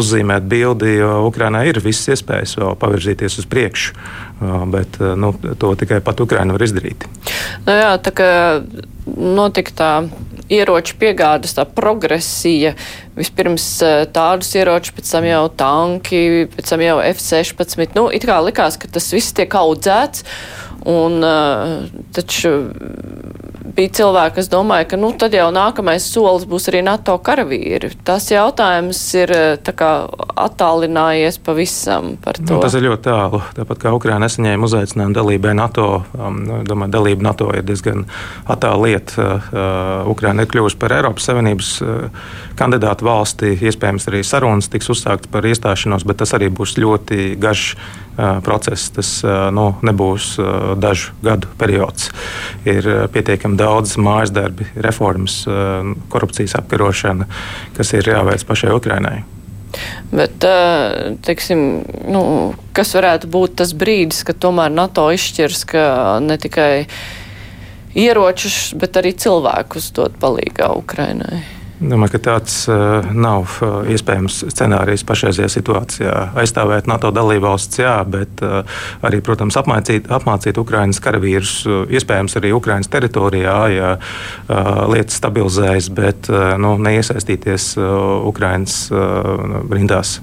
[0.00, 3.96] uzzīmēt bildi, jo Ukraiņai ir visas iespējas vēl pavirzīties uz priekšu.
[4.72, 7.04] Bet nu, to tikai pat Ukraiņa var izdarīt.
[7.66, 8.30] Nu jā, tā kā
[9.16, 9.90] notika tā
[10.50, 12.74] ieroču piegādes, tā progresija.
[13.18, 13.66] Vispirms
[14.14, 16.22] tādus ieročus, pēc tam jau tanki,
[16.54, 17.94] pēc tam jau F-16.
[17.98, 20.26] Nu, it kā likās, ka tas viss tiek audzēts.
[20.90, 21.82] Un, uh,
[22.16, 22.54] taču
[23.64, 27.92] bija cilvēki, kas domāja, ka nu, tad jau nākamais solis būs arī NATO karavīri.
[28.06, 29.32] Tas jautājums ir
[29.76, 29.90] kā,
[30.40, 32.56] attālinājies pavisam par nu, to.
[32.56, 33.42] Nu, tas ir ļoti tālu.
[33.56, 35.88] Tāpat kā Ukraina nesaņēma uzaicinājumu dalībai NATO,
[36.18, 38.06] um, nu, domāju, dalība NATO ir diezgan
[38.50, 39.16] attāla lieta.
[39.20, 42.28] Uh, Ukraina ir kļuvusi par Eiropas Savienības uh,
[42.60, 43.54] kandidātu valsti.
[43.60, 47.74] Iespējams, arī sarunas tiks uzsāktas par iestāšanos, bet tas arī būs ļoti garš
[48.44, 48.90] process.
[48.94, 49.10] Tas
[49.54, 50.34] nu, nebūs
[50.80, 52.10] dažu gadu periods.
[52.68, 55.42] Ir pietiekami daudz mājas darbi, reformas,
[56.12, 57.28] korupcijas apkarošana,
[57.76, 59.20] kas ir jāveic pašai Ukrainai.
[60.10, 60.42] Bet,
[61.22, 61.60] teiksim,
[62.10, 62.22] nu,
[62.74, 65.84] kas varētu būt tas brīdis, kad tomēr NATO izšķirs, ka
[66.24, 66.72] ne tikai
[67.94, 71.44] ieročus, bet arī cilvēkus dot palīgā Ukrainai?
[71.80, 76.16] Domāju, ka tāds uh, nav uh, iespējams scenārijs pašreizajā situācijā.
[76.42, 78.68] Aizstāvēt NATO dalībvalsts, jā, bet uh,
[79.06, 85.88] arī, protams, apmācīt, apmācīt Ukraiņas karavīrus, uh, iespējams, arī Ukraiņas teritorijā, ja uh, lietas stabilizējas,
[85.96, 87.88] bet uh, nu, neiesaistīties uh,
[88.28, 90.18] Ukraiņas uh, rindās.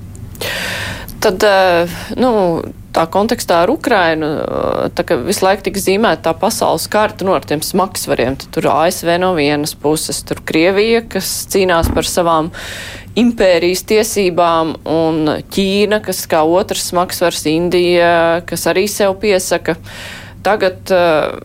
[1.24, 2.32] Tad, uh, nu,
[2.98, 4.28] tā kontekstā ar Ukrainu,
[4.98, 8.70] tā kā visu laiku tika zīmēta tā pasaules karta no nu, tiem smagsvariem, tad tur
[8.74, 12.50] ASV no vienas puses, tur Krievija, kas cīnās par savām
[13.18, 19.78] impērijas tiesībām, un Ķīna, kas kā otrs smagsvars, Indija, kas arī sev piesaka.
[20.46, 21.38] Tagad uh,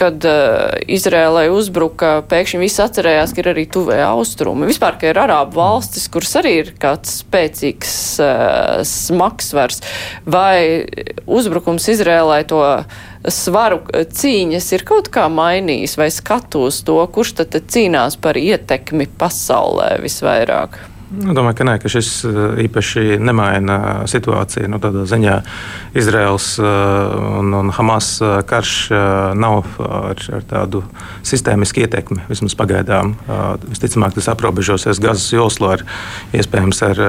[0.00, 4.68] kad uh, Izrēlai uzbruka, pēkšņi visi atcerējās, ka ir arī tuvējā austrumi.
[4.70, 7.94] Vispār, ka ir arābu valstis, kuras arī ir kāds spēcīgs
[8.24, 9.82] uh, smagsvars,
[10.24, 10.86] vai
[11.28, 12.62] uzbrukums Izrēlai to
[13.28, 19.98] svaru cīņas ir kaut kā mainījis, vai skatos to, kurš tad cīnās par ietekmi pasaulē
[20.04, 20.80] visvairāk?
[21.10, 22.36] Nu, domāju, ka, nē, ka šis eh,
[22.68, 24.68] īpaši nemaina situāciju.
[24.70, 25.40] Nu, tādā ziņā
[25.98, 26.66] Izraels eh,
[27.40, 28.74] un, un Hamas eh, karš
[29.34, 30.84] nav ar, ar tādu
[31.26, 32.22] sistēmisku ietekmi.
[32.30, 33.12] Vismaz pagaidām.
[33.70, 35.84] Visticamāk, tas aprobežosies Gazas joslā, ar,
[36.36, 37.00] iespējams ar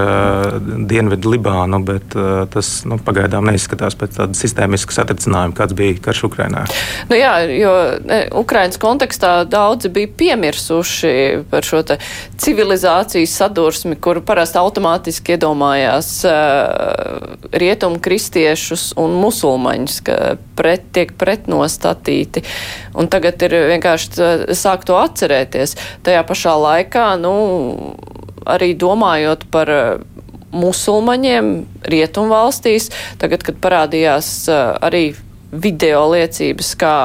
[0.89, 2.15] Dienvidu Libānu, bet
[2.53, 6.65] tas nu, pagaidām neizskatās pēc tāda sistēmiska satricinājuma, kāds bija karš Ukrainā.
[7.09, 7.73] Nu, jā, jo
[8.41, 11.13] Ukrainas kontekstā daudzi bija piemirsuši
[11.51, 11.83] par šo
[12.41, 21.13] civilizācijas sadursmi attieksmi, kur parasti automātiski iedomājās uh, rietumu kristiešus un musulmaņus, ka pret, tiek
[21.17, 22.43] pretnostatīti.
[22.95, 25.75] Un tagad ir vienkārši sāk to atcerēties.
[26.03, 27.95] Tajā pašā laikā, nu,
[28.45, 29.99] arī domājot par
[30.51, 35.15] musulmaņiem rietumvalstīs, tagad, kad parādījās uh, arī
[35.51, 36.95] video liecības, kā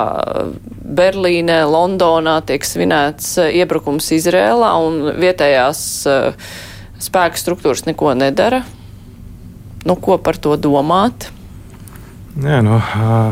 [0.87, 6.53] Berlīnē, Londonā tiek svinēts iebrukums Izrēlā un vietējās uh,
[7.03, 8.62] spēka struktūras neko nedara.
[9.86, 11.28] Nu, ko par to domāt?
[12.37, 12.74] Jā, nu,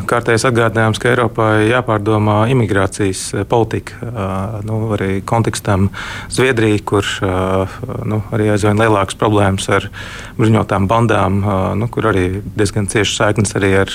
[0.09, 3.99] kārtējais atgādinājums, ka Eiropai jāpārdomā imigrācijas politika.
[4.65, 5.91] Nu, arī kontekstam
[6.33, 7.05] Zviedrija, kur
[8.09, 9.91] nu, arī aizvien lielākas problēmas ar
[10.39, 11.37] bruņotām bandām,
[11.77, 13.93] nu, kur arī diezgan cieši saiknes arī ar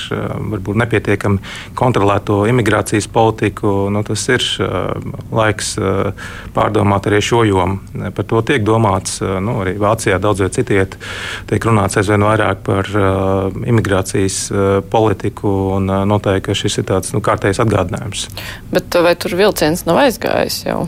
[0.52, 1.42] varbūt nepietiekami
[1.82, 3.90] kontrolēto imigrācijas politiku.
[3.90, 4.46] Nu, tas ir
[5.34, 5.74] laiks
[6.54, 7.80] pārdomāt arī šo jomu.
[8.14, 11.02] Par to tiek domāts nu, arī Vācijā, daudz viet citiet,
[11.50, 12.94] tiek runāts aizvien vairāk par
[13.66, 15.56] imigrācijas politiku politiku.
[15.80, 18.28] Un, noteikti šis ir tāds nu, kārtējs atgādinājums.
[18.74, 20.84] Bet vai tur vilciens nav aizgājis jau?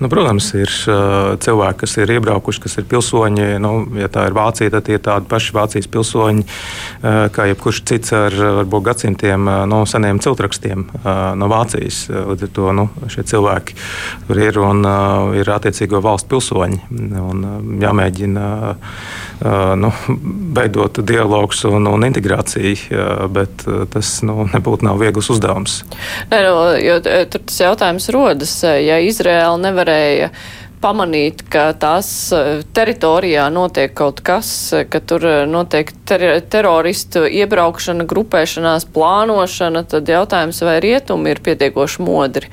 [0.00, 3.48] Nu, protams, ir uh, cilvēki, kas ir iebraukuši, kas ir pilsoņi.
[3.60, 6.46] Nu, ja tā ir Vācija, tad tie ir tādi paši Vācijas pilsoņi,
[7.36, 10.86] kā jebkurš cits ar varbūt gadsimtiem no seniem ciltrakstiem
[11.36, 12.06] no Vācijas.
[12.08, 13.76] Līdz ar to nu, šie cilvēki
[14.30, 14.80] tur ir un
[15.36, 16.80] ir attiecīgo valstu pilsoņi.
[17.20, 17.44] Un,
[17.84, 18.46] jāmēģina
[19.80, 19.92] nu,
[20.58, 25.80] veidot dialogus un, un integrāciju, bet tas nu, nebūtu nav viegls uzdevums.
[26.30, 30.30] Ne, no, jo, tur tas jautājums rodas, ja Izraela nevar nevarēja
[30.80, 32.32] pamanīt, ka tās
[32.72, 40.78] teritorijā notiek kaut kas, ka tur notiek ter teroristu iebraukšana, grupēšanās, plānošana, tad jautājums, vai
[40.80, 42.48] rietumi ir pietiekoši modri.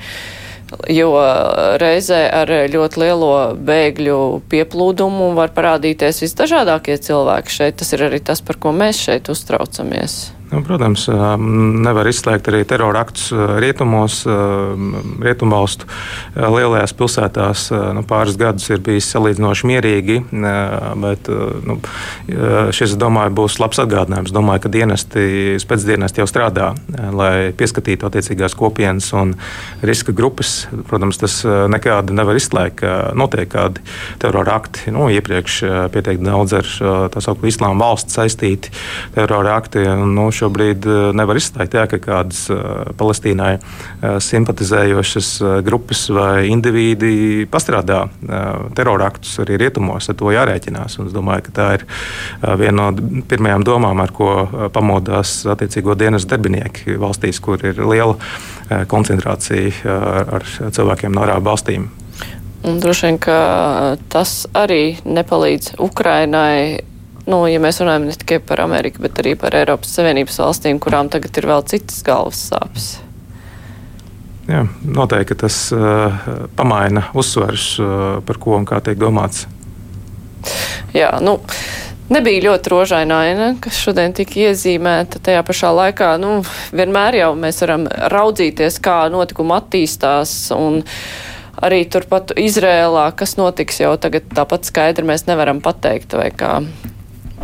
[0.92, 1.12] Jo
[1.80, 3.32] reizē ar ļoti lielo
[3.68, 4.18] bēgļu
[4.52, 7.78] pieplūdumu var parādīties visdažādākie cilvēki šeit.
[7.80, 10.37] Tas ir arī tas, par ko mēs šeit uztraucamies.
[10.48, 11.10] Nu, protams,
[11.84, 14.22] nevar izslēgt arī terora aktus rietumos,
[15.20, 15.88] rietumvalstu
[16.38, 17.66] lielajās pilsētās.
[17.98, 20.16] Nu, pāris gadus ir bijis salīdzinoši mierīgi,
[21.04, 21.28] bet
[21.68, 21.76] nu,
[22.72, 24.32] šis, domāju, būs labs atgādinājums.
[24.36, 29.36] Domāju, ka dienesti, spēcdienesti jau strādā, lai pieskatītu attiecīgās kopienas un
[29.84, 30.56] riska grupas.
[30.88, 33.84] Protams, tas nekādi nevar izslēgt, ka notiek kādi
[34.24, 34.96] terora akti.
[34.96, 35.60] Nu, iepriekš
[35.92, 36.74] pietiek daudz ar
[37.12, 38.72] tā saucamo islāma valsts saistīti
[39.20, 39.84] terora akti.
[40.08, 42.62] Nu, šobrīd eh, nevar izslēgt, jā, ka kādas eh,
[42.98, 45.30] Palestīnai eh, simpatizējošas
[45.66, 48.06] grupas vai indivīdi pastrādā
[48.78, 50.10] teroraktus arī rietumos.
[50.10, 50.98] Ar to jārēķinās.
[51.00, 51.86] Un es domāju, ka tā ir
[52.60, 54.32] viena no pirmajām domām, ar ko
[54.74, 58.18] pamodās attiecīgo dienas darbinieki valstīs, kur ir liela
[58.92, 59.96] koncentrācija
[60.38, 61.88] ar cilvēkiem no ārā valstīm.
[62.68, 63.20] Un droši vien,
[64.12, 66.84] tas arī nepalīdz Ukrainai
[67.28, 71.12] nu, ja mēs runājam ne tikai par Ameriku, bet arī par Eiropas Savienības valstīm, kurām
[71.14, 72.88] tagad ir vēl citas galvas sāpes.
[74.48, 76.22] Jā, noteikti tas uh,
[76.56, 77.90] pamaina uzsvers, uh,
[78.24, 79.46] par ko un kā tiek domāts.
[80.96, 81.42] Jā, nu.
[82.08, 85.20] Nebija ļoti rožaina aina, kas šodien tika iezīmēta.
[85.20, 86.38] Tajā pašā laikā nu,
[86.72, 90.38] vienmēr jau mēs varam raudzīties, kā notikumi attīstās.
[90.56, 90.86] Un,
[91.60, 96.62] arī turpat Izrēlā, kas notiks jau tagad tāpat skaidri mēs nevaram pateikt, vai kā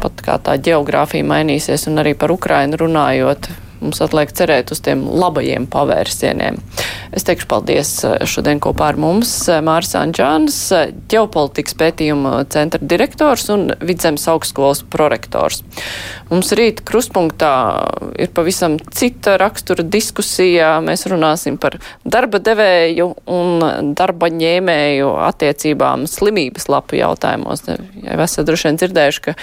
[0.04, 3.50] pat kā tā geogrāfija mainīsies un arī par Ukrainu runājot.
[3.84, 6.60] Mums atliek cerēt uz tiem labajiem pavērsieniem.
[7.14, 12.80] Es teikšu paldies eh, šodien kopā ar mums eh, Māris Anģāns, eh, ģeopolitikas pētījuma centra
[12.80, 15.62] direktors un Vidzemes augstskolas prorektors.
[16.32, 17.54] Mums rīt krustpunktā
[18.24, 20.78] ir pavisam cita rakstura diskusija.
[20.86, 27.68] Mēs runāsim par darba devēju un darba ņēmēju attiecībām slimības lapu jautājumos.
[27.68, 29.36] Ja esat droši vien dzirdējuši, ka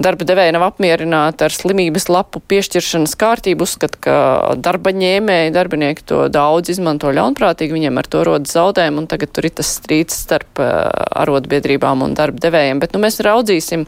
[0.00, 4.14] darba devēja nav apmierināta ar slimības lapu piešķiršanas kārtību, uzskata, ka
[4.60, 9.48] darba ņēmēji, darbinieki to daudz izmanto ļaunprātīgi, viņiem ar to rodas zaudējumi, un tagad tur
[9.48, 10.88] ir tas strīds starp uh,
[11.20, 12.80] arotbiedrībām un darba devējiem.
[12.82, 13.84] Bet nu, mēs raudzīsim,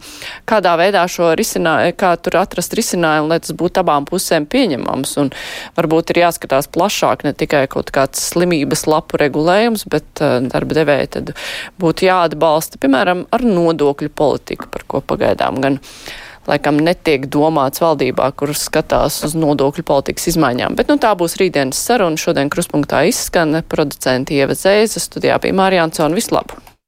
[0.48, 5.16] kādā veidā šo risinājumu, kā tur atrast risinājumu, lai tas būtu abām pusēm pieņemams.
[5.22, 5.32] Un
[5.78, 11.14] varbūt ir jāskatās plašāk, ne tikai kaut kāds slimības lapu regulējums, bet uh, darba devēja
[11.18, 11.34] tad
[11.80, 15.80] būtu jāatbalsta, piemēram, ar nodokļu politiku, par ko pagaidām gan
[16.48, 20.76] laikam netiek domāts valdībā, kur skatās uz nodokļu politikas izmaiņām.
[20.78, 22.18] Bet nu, tā būs rītdienas saruna.
[22.18, 26.18] Šodien kruspunktā izskan producenti Ieva Zēza, studijā bija Mārija Ansona.
[26.18, 26.71] Vislabāk!